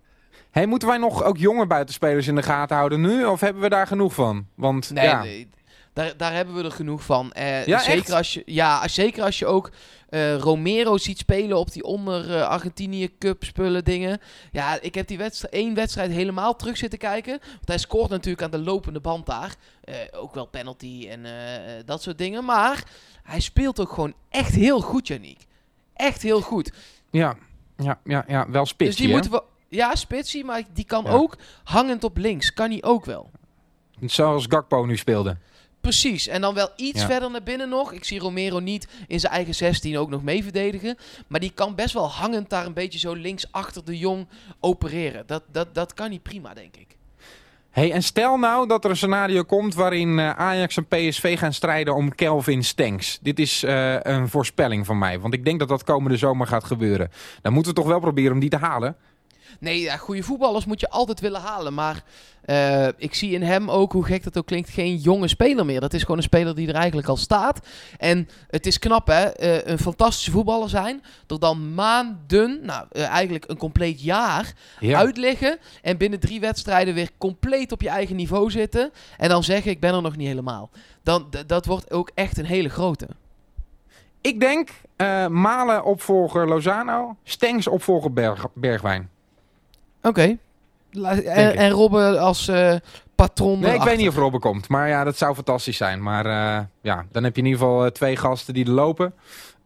Hey, 0.52 0.66
moeten 0.66 0.88
wij 0.88 0.98
nog 0.98 1.24
ook 1.24 1.38
jonge 1.38 1.68
buitenspelers 1.68 2.28
in 2.28 2.36
de 2.36 2.44
gaten 2.44 2.76
houden 2.76 3.02
nu? 3.02 3.26
Of 3.26 3.40
hebben 3.40 3.62
we 3.62 3.70
daar 3.70 3.88
genoeg 3.88 4.14
van? 4.14 4.48
Want 4.56 4.90
Nee, 4.90 5.06
ja, 5.06 5.22
nee, 5.24 5.50
Daar, 5.94 6.18
daar 6.18 6.34
hebben 6.34 6.56
we 6.56 6.64
er 6.64 6.72
genoeg 6.72 7.04
van. 7.04 7.32
Eh, 7.32 7.66
Ja, 7.66 7.80
zeker, 7.80 8.00
echt? 8.00 8.12
als 8.12 8.34
je, 8.34 8.44
ja, 8.46 8.88
zeker 8.88 9.24
als 9.24 9.40
je 9.40 9.46
ook 9.46 9.72
eh, 10.10 10.38
Romero 10.38 10.98
ziet 10.98 11.18
spelen 11.18 11.58
op 11.58 11.72
die 11.72 11.84
onder 11.84 12.36
eh, 12.36 12.48
Argentinië 12.48 13.18
Cup 13.18 13.44
spullen 13.44 13.84
dingen. 13.84 14.20
Ja, 14.52 14.82
ik 14.82 14.96
heb 14.96 15.08
die 15.08 15.18
wedstrijd, 15.18 15.54
één 15.54 15.74
wedstrijd 15.74 16.12
helemaal 16.12 16.56
terug 16.56 16.78
zitten 16.78 17.00
kijken. 17.00 17.38
Want 17.42 17.68
hij 17.68 17.78
scoort 17.78 18.10
natuurlijk 18.10 18.44
aan 18.44 18.52
de 18.52 18.60
lopende 18.60 19.00
band 19.00 19.26
daar. 19.26 19.56
Ook 20.12 20.34
wel 20.34 20.46
penalty 20.46 21.08
en 21.10 21.26
dat 21.86 22.02
soort 22.02 22.18
dingen. 22.18 22.46
Maar 22.46 22.84
hij 23.24 23.40
speelt 23.40 23.80
ook 23.80 23.92
gewoon 23.92 24.14
echt 24.30 24.56
heel 24.56 24.82
goed, 24.82 25.08
Janiek. 25.08 25.46
Echt 25.94 26.22
heel 26.22 26.42
goed. 26.42 26.72
Ja, 27.12 27.36
ja, 27.78 28.00
ja, 28.04 28.24
ja 28.28 28.50
wel 28.50 28.62
dus 28.62 28.70
spits. 28.70 28.96
die 28.96 29.10
moeten 29.10 29.32
we... 29.32 29.44
Ja, 29.68 29.96
spitsie, 29.96 30.46
maar 30.46 30.64
die 30.74 30.86
kan 30.86 31.04
Ja. 31.04 31.12
ook 31.12 31.38
hangend 31.64 32.04
op 32.04 32.18
links. 32.18 32.54
Kan 32.54 32.70
hij 32.70 32.84
ook 32.84 33.06
wel. 33.06 33.30
Zoals 34.06 34.46
Gakpo 34.50 34.86
nu 34.86 34.98
speelde. 34.98 35.38
Precies, 35.82 36.28
en 36.28 36.42
dan 36.42 36.54
wel 36.54 36.70
iets 36.76 37.02
Ja. 37.02 37.08
verder 37.08 37.32
naar 37.32 37.44
binnen 37.44 37.70
nog. 37.70 37.92
Ik 37.92 38.04
zie 38.04 38.20
Romero 38.20 38.60
niet 38.60 38.88
in 39.08 39.20
zijn 39.20 39.34
eigen 39.34 39.56
16 39.56 39.98
ook 39.98 40.10
nog 40.10 40.24
mee 40.24 40.44
verdedigen. 40.44 40.98
Maar 41.28 41.40
die 41.40 41.52
kan 41.52 41.76
best 41.76 41.94
wel 41.94 42.10
hangend 42.10 42.50
daar 42.50 42.66
een 42.66 42.74
beetje 42.74 43.00
zo 43.00 43.14
links 43.14 43.52
achter 43.52 43.86
de 43.86 43.98
jong 43.98 44.28
opereren. 44.60 45.24
Dat, 45.28 45.44
dat, 45.52 45.76
dat 45.76 45.94
kan 45.94 46.10
niet 46.10 46.24
prima, 46.24 46.54
denk 46.54 46.76
ik. 46.76 46.88
Hey, 47.70 47.92
en 47.92 48.04
stel 48.04 48.38
nou 48.38 48.68
dat 48.68 48.84
er 48.84 48.90
een 48.90 48.96
scenario 48.96 49.44
komt 49.44 49.74
waarin 49.76 50.20
eh, 50.20 50.30
Ajax 50.30 50.78
en 50.78 50.88
PSV 50.88 51.38
gaan 51.40 51.54
strijden 51.54 51.96
om 51.96 52.16
Kelvin 52.16 52.64
Stenks. 52.64 53.20
Dit 53.22 53.40
is 53.40 53.64
eh, 53.64 53.96
een 54.00 54.30
voorspelling 54.30 54.86
van 54.86 54.98
mij, 54.98 55.20
want 55.20 55.34
ik 55.34 55.46
denk 55.46 55.60
dat 55.60 55.68
dat 55.68 55.84
komende 55.84 56.18
zomer 56.18 56.48
gaat 56.48 56.64
gebeuren. 56.64 57.12
Dan 57.42 57.54
moeten 57.54 57.74
we 57.74 57.80
toch 57.80 57.88
wel 57.88 58.00
proberen 58.00 58.32
om 58.34 58.40
die 58.40 58.50
te 58.50 58.58
halen. 58.58 58.96
Nee, 59.60 59.80
ja, 59.82 59.98
goede 59.98 60.24
voetballers 60.24 60.66
moet 60.66 60.80
je 60.80 60.90
altijd 60.90 61.20
willen 61.20 61.42
halen. 61.42 61.74
Maar 61.74 62.04
eh, 62.42 62.88
ik 62.98 63.14
zie 63.16 63.32
in 63.32 63.42
hem 63.42 63.70
ook, 63.72 63.92
hoe 63.92 64.06
gek 64.06 64.24
dat 64.24 64.38
ook 64.38 64.46
klinkt, 64.46 64.70
geen 64.70 64.96
jonge 64.96 65.28
speler 65.28 65.66
meer. 65.66 65.80
Dat 65.80 65.94
is 65.94 66.02
gewoon 66.02 66.18
een 66.18 66.24
speler 66.24 66.56
die 66.56 66.68
er 66.68 66.76
eigenlijk 66.76 67.08
al 67.08 67.18
staat. 67.18 67.68
En 67.98 68.30
het 68.48 68.66
is 68.66 68.80
knap, 68.80 69.08
hè? 69.08 69.24
eh, 69.24 69.72
een 69.72 69.80
fantastische 69.80 70.32
voetballer 70.32 70.70
zijn. 70.70 71.04
Er 71.28 71.40
dan 71.40 71.74
maanden, 71.74 72.60
nou 72.66 72.86
eh, 72.92 73.08
eigenlijk 73.08 73.46
een 73.48 73.58
compleet 73.58 74.02
jaar, 74.02 74.54
Ja. 74.80 74.98
uitliggen. 74.98 75.58
En 75.82 75.98
binnen 75.98 76.20
drie 76.20 76.40
wedstrijden 76.40 76.94
weer 76.94 77.10
compleet 77.18 77.72
op 77.72 77.82
je 77.82 77.90
eigen 77.90 78.16
niveau 78.16 78.52
zitten. 78.52 78.92
En 79.18 79.30
dan 79.30 79.44
zeggen, 79.44 79.72
ik 79.72 79.80
ben 79.80 79.94
er 79.94 80.02
nog 80.02 80.16
niet 80.16 80.28
helemaal. 80.28 80.70
Dan, 81.04 81.30
dat 81.48 81.66
wordt 81.66 81.92
ook 81.92 82.12
echt 82.16 82.38
een 82.38 82.46
hele 82.46 82.70
grote. 82.70 83.08
Ik 84.22 84.40
denk 84.40 84.70
eh, 84.96 85.28
Malen 85.28 85.84
opvolger 85.84 86.48
Lozano, 86.48 87.16
Stenks 87.24 87.68
opvolger 87.68 88.14
Berg, 88.14 88.46
Bergwijn. 88.54 89.10
Oké. 90.02 90.38
En, 91.26 91.56
en 91.56 91.70
Robben 91.70 92.20
als 92.20 92.48
eh, 92.48 92.76
patron 93.16 93.60
Nee, 93.60 93.76
ik 93.76 93.82
weet 93.82 93.98
niet 93.98 94.08
of 94.08 94.16
Robben 94.16 94.40
komt, 94.40 94.68
maar 94.68 94.88
ja, 94.88 95.04
dat 95.04 95.18
zou 95.18 95.36
fantastisch 95.36 95.78
zijn. 95.78 96.04
Maar 96.04 96.26
eh, 96.26 96.66
ja, 96.82 97.06
dan 97.12 97.24
heb 97.24 97.36
je 97.36 97.42
in 97.42 97.48
ieder 97.48 97.62
geval 97.62 97.86
eh, 97.86 97.92
twee 97.92 98.16
gasten 98.16 98.54
die 98.54 98.66
er 98.66 98.72
lopen. 98.72 99.14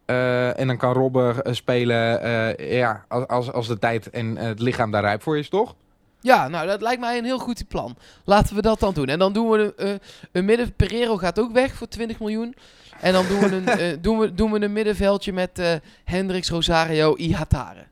Eh, 0.05 0.59
en 0.59 0.67
dan 0.67 0.77
kan 0.77 0.93
Robben 0.93 1.55
spelen 1.55 2.21
eh, 2.21 2.77
ja, 2.77 3.05
als, 3.07 3.27
als, 3.27 3.51
als 3.51 3.67
de 3.67 3.79
tijd 3.79 4.09
en 4.09 4.37
het 4.37 4.59
lichaam 4.59 4.91
daar 4.91 5.01
rijp 5.01 5.21
voor 5.21 5.37
is, 5.37 5.49
toch? 5.49 5.75
Ja, 6.21 6.47
nou, 6.47 6.67
dat 6.67 6.81
lijkt 6.81 7.01
mij 7.01 7.17
een 7.17 7.23
heel 7.25 7.39
goed 7.39 7.67
plan. 7.67 7.95
Laten 8.23 8.55
we 8.55 8.61
dat 8.61 8.79
dan 8.79 8.93
doen. 8.93 9.07
En 9.07 9.19
dan 9.19 9.33
doen 9.33 9.49
we 9.49 9.73
een, 9.75 9.87
eh, 9.87 9.99
een 10.31 10.45
midden... 10.45 10.73
Pereiro 10.73 11.17
gaat 11.17 11.39
ook 11.39 11.51
weg 11.51 11.73
voor 11.73 11.87
20 11.87 12.19
miljoen. 12.19 12.55
En 12.99 13.13
dan 13.13 13.25
doen 13.27 13.39
we 13.39 13.55
een, 13.55 14.01
doen 14.01 14.19
we, 14.19 14.33
doen 14.33 14.51
we 14.51 14.61
een 14.61 14.73
middenveldje 14.73 15.33
met 15.33 15.59
eh 15.59 15.73
Hendricks, 16.03 16.49
Rosario, 16.49 17.15
Ihatare. 17.15 17.85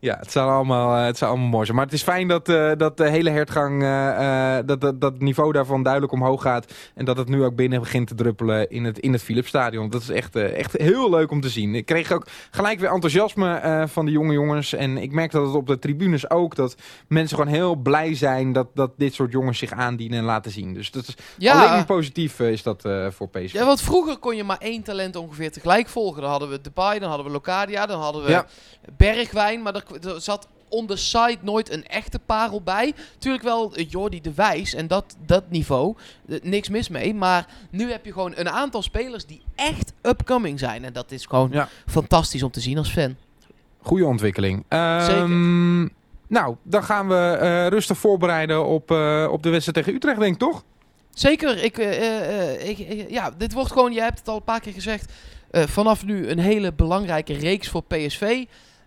Ja, 0.00 0.16
het 0.18 0.32
zou 0.32 0.50
allemaal, 0.50 0.96
eh, 0.96 1.04
het 1.04 1.18
zou 1.18 1.30
allemaal 1.30 1.48
mooi 1.48 1.64
zijn. 1.64 1.76
Maar 1.76 1.84
het 1.86 1.94
is 1.94 2.02
fijn 2.02 2.28
dat, 2.28 2.48
eh, 2.48 2.72
dat 2.76 2.96
de 2.96 3.08
hele 3.08 3.30
hertgang, 3.30 3.82
eh, 3.82 4.56
dat, 4.66 4.80
dat, 4.80 5.00
dat 5.00 5.12
het 5.12 5.22
niveau 5.22 5.52
daarvan 5.52 5.82
duidelijk 5.82 6.12
omhoog 6.12 6.42
gaat. 6.42 6.72
En 6.94 7.04
dat 7.04 7.16
het 7.16 7.28
nu 7.28 7.44
ook 7.44 7.54
binnen 7.56 7.80
begint 7.80 8.06
te 8.06 8.14
druppelen 8.14 8.70
in 8.70 8.84
het, 8.84 8.98
in 8.98 9.12
het 9.12 9.22
Philipsstadion. 9.22 9.90
Dat 9.90 10.02
is 10.02 10.08
echt, 10.08 10.36
echt 10.36 10.72
heel 10.72 11.10
leuk 11.10 11.30
om 11.30 11.40
te 11.40 11.48
zien. 11.48 11.74
Ik 11.74 11.86
kreeg 11.86 12.12
ook 12.12 12.26
gelijk 12.50 12.80
weer 12.80 12.90
enthousiasme 12.90 13.84
van 13.88 14.04
de 14.04 14.10
jonge 14.10 14.32
jongens. 14.32 14.72
En 14.72 14.96
ik 14.98 15.12
merk 15.12 15.30
dat 15.30 15.46
het 15.46 15.54
op 15.54 15.66
de 15.66 15.78
tribunes 15.78 16.30
ook, 16.30 16.54
dat 16.54 16.76
mensen 17.08 17.36
gewoon 17.36 17.52
heel 17.52 17.74
blij 17.74 18.14
zijn 18.14 18.52
dat, 18.52 18.68
dat 18.74 18.90
dit 18.96 19.14
soort 19.14 19.32
jongens 19.32 19.58
zich 19.58 19.72
aandienen 19.72 20.18
en 20.18 20.24
laten 20.24 20.50
zien. 20.50 20.74
Dus 20.74 20.90
dat 20.90 21.06
is 21.06 21.16
alleen 21.48 21.70
maar 21.70 21.84
positief 21.84 22.40
is 22.40 22.62
dat 22.62 22.82
voor 23.10 23.28
PSV. 23.28 23.52
Ja, 23.52 23.64
want 23.64 23.80
vroeger 23.80 24.16
kon 24.16 24.36
je 24.36 24.44
maar 24.44 24.58
één 24.58 24.82
talent 24.82 25.16
ongeveer 25.16 25.52
tegelijk 25.52 25.88
volgen. 25.88 26.20
Dan 26.22 26.30
hadden 26.30 26.48
we 26.48 26.60
Depay, 26.60 26.98
dan 26.98 27.08
hadden 27.08 27.26
we 27.26 27.32
Locadia, 27.32 27.86
dan 27.86 28.00
hadden 28.00 28.24
we 28.24 28.30
Ja. 28.30 28.46
Bergwijn. 28.96 29.55
Maar 29.62 29.74
er, 29.74 30.08
er 30.14 30.20
zat 30.20 30.48
on 30.68 30.86
the 30.86 30.96
side 30.96 31.36
nooit 31.40 31.70
een 31.72 31.86
echte 31.86 32.18
parel 32.18 32.62
bij. 32.62 32.92
Tuurlijk 33.18 33.44
wel 33.44 33.74
eh, 33.74 33.86
Jordi 33.90 34.20
de 34.20 34.34
Wijs 34.34 34.74
en 34.74 34.86
dat, 34.86 35.16
dat 35.26 35.44
niveau. 35.50 35.94
Eh, 36.28 36.38
niks 36.42 36.68
mis 36.68 36.88
mee. 36.88 37.14
Maar 37.14 37.46
nu 37.70 37.90
heb 37.90 38.04
je 38.04 38.12
gewoon 38.12 38.32
een 38.36 38.48
aantal 38.50 38.82
spelers 38.82 39.26
die 39.26 39.42
echt 39.54 39.92
upcoming 40.02 40.58
zijn. 40.58 40.84
En 40.84 40.92
dat 40.92 41.10
is 41.12 41.26
gewoon 41.26 41.48
Ja. 41.52 41.68
fantastisch 41.86 42.42
om 42.42 42.50
te 42.50 42.60
zien 42.60 42.78
als 42.78 42.90
fan. 42.90 43.16
Goede 43.82 44.06
ontwikkeling. 44.06 44.64
Ehm, 44.68 45.04
Zeker. 45.04 45.28
Nou, 46.28 46.56
dan 46.62 46.84
gaan 46.84 47.08
we 47.08 47.14
eh, 47.40 47.66
rustig 47.66 47.98
voorbereiden 47.98 48.64
op, 48.66 48.90
op 49.30 49.42
de 49.42 49.50
wedstrijd 49.50 49.72
tegen 49.74 49.94
Utrecht, 49.94 50.18
denk 50.20 50.32
ik, 50.32 50.38
toch? 50.38 50.62
Zeker, 51.14 51.62
ik, 51.64 51.76
ik, 52.62 52.78
ik- 52.78 53.10
ja, 53.10 53.30
dit 53.36 53.52
wordt 53.52 53.72
gewoon, 53.72 53.92
je 53.92 54.00
hebt 54.00 54.18
het 54.18 54.28
al 54.28 54.36
een 54.36 54.42
paar 54.44 54.60
keer 54.60 54.72
gezegd, 54.72 55.12
vanaf 55.50 56.04
nu 56.04 56.28
een 56.28 56.38
hele 56.38 56.72
belangrijke 56.72 57.32
reeks 57.34 57.68
voor 57.68 57.82
PSV. 57.82 58.44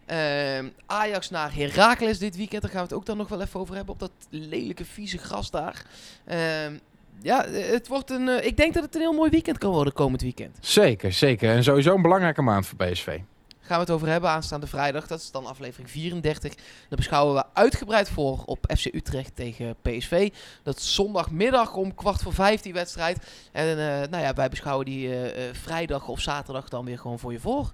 Ehm, 0.09 0.67
Ajax 0.85 1.29
naar 1.29 1.55
Heracles 1.55 2.19
dit 2.19 2.35
weekend, 2.35 2.61
daar 2.61 2.71
gaan 2.71 2.81
we 2.81 2.87
het 2.87 2.95
ook 2.97 3.05
dan 3.05 3.17
nog 3.17 3.27
wel 3.27 3.41
even 3.41 3.59
over 3.59 3.75
hebben, 3.75 3.93
op 3.93 3.99
dat 3.99 4.11
lelijke, 4.29 4.85
vieze 4.85 5.17
gras 5.17 5.51
daar. 5.51 5.85
Ehm, 6.25 6.73
ja, 7.21 7.45
het 7.49 7.87
wordt 7.87 8.09
een, 8.09 8.29
eh, 8.29 8.45
ik 8.45 8.57
denk 8.57 8.73
dat 8.73 8.83
het 8.83 8.95
een 8.95 9.01
heel 9.01 9.13
mooi 9.13 9.29
weekend 9.29 9.57
kan 9.57 9.71
worden 9.71 9.93
komend 9.93 10.21
weekend. 10.21 10.57
Zeker, 10.61 11.13
zeker. 11.13 11.49
En 11.49 11.63
sowieso 11.63 11.95
een 11.95 12.01
belangrijke 12.01 12.41
maand 12.41 12.67
voor 12.67 12.77
PSV. 12.77 13.19
Gaan 13.59 13.77
we 13.77 13.83
het 13.83 13.89
over 13.89 14.07
hebben 14.07 14.29
aanstaande 14.29 14.67
vrijdag, 14.67 15.07
dat 15.07 15.19
is 15.19 15.31
dan 15.31 15.45
aflevering 15.45 15.89
34. 15.89 16.55
Daar 16.55 16.63
beschouwen 16.89 17.35
we 17.35 17.45
uitgebreid 17.53 18.09
voor 18.09 18.43
op 18.45 18.73
FC 18.77 18.85
Utrecht 18.85 19.35
tegen 19.35 19.75
PSV. 19.81 20.29
Dat 20.63 20.77
is 20.77 20.95
zondagmiddag 20.95 21.75
om 21.75 21.95
kwart 21.95 22.21
voor 22.21 22.33
vijf 22.33 22.61
die 22.61 22.73
wedstrijd. 22.73 23.17
En 23.51 23.69
eh, 23.69 24.09
nou 24.09 24.23
ja, 24.23 24.33
wij 24.33 24.49
beschouwen 24.49 24.85
die 24.85 25.31
eh, 25.31 25.53
vrijdag 25.53 26.07
of 26.07 26.19
zaterdag 26.19 26.69
dan 26.69 26.85
weer 26.85 26.99
gewoon 26.99 27.19
voor 27.19 27.31
je 27.31 27.39
voor. 27.39 27.73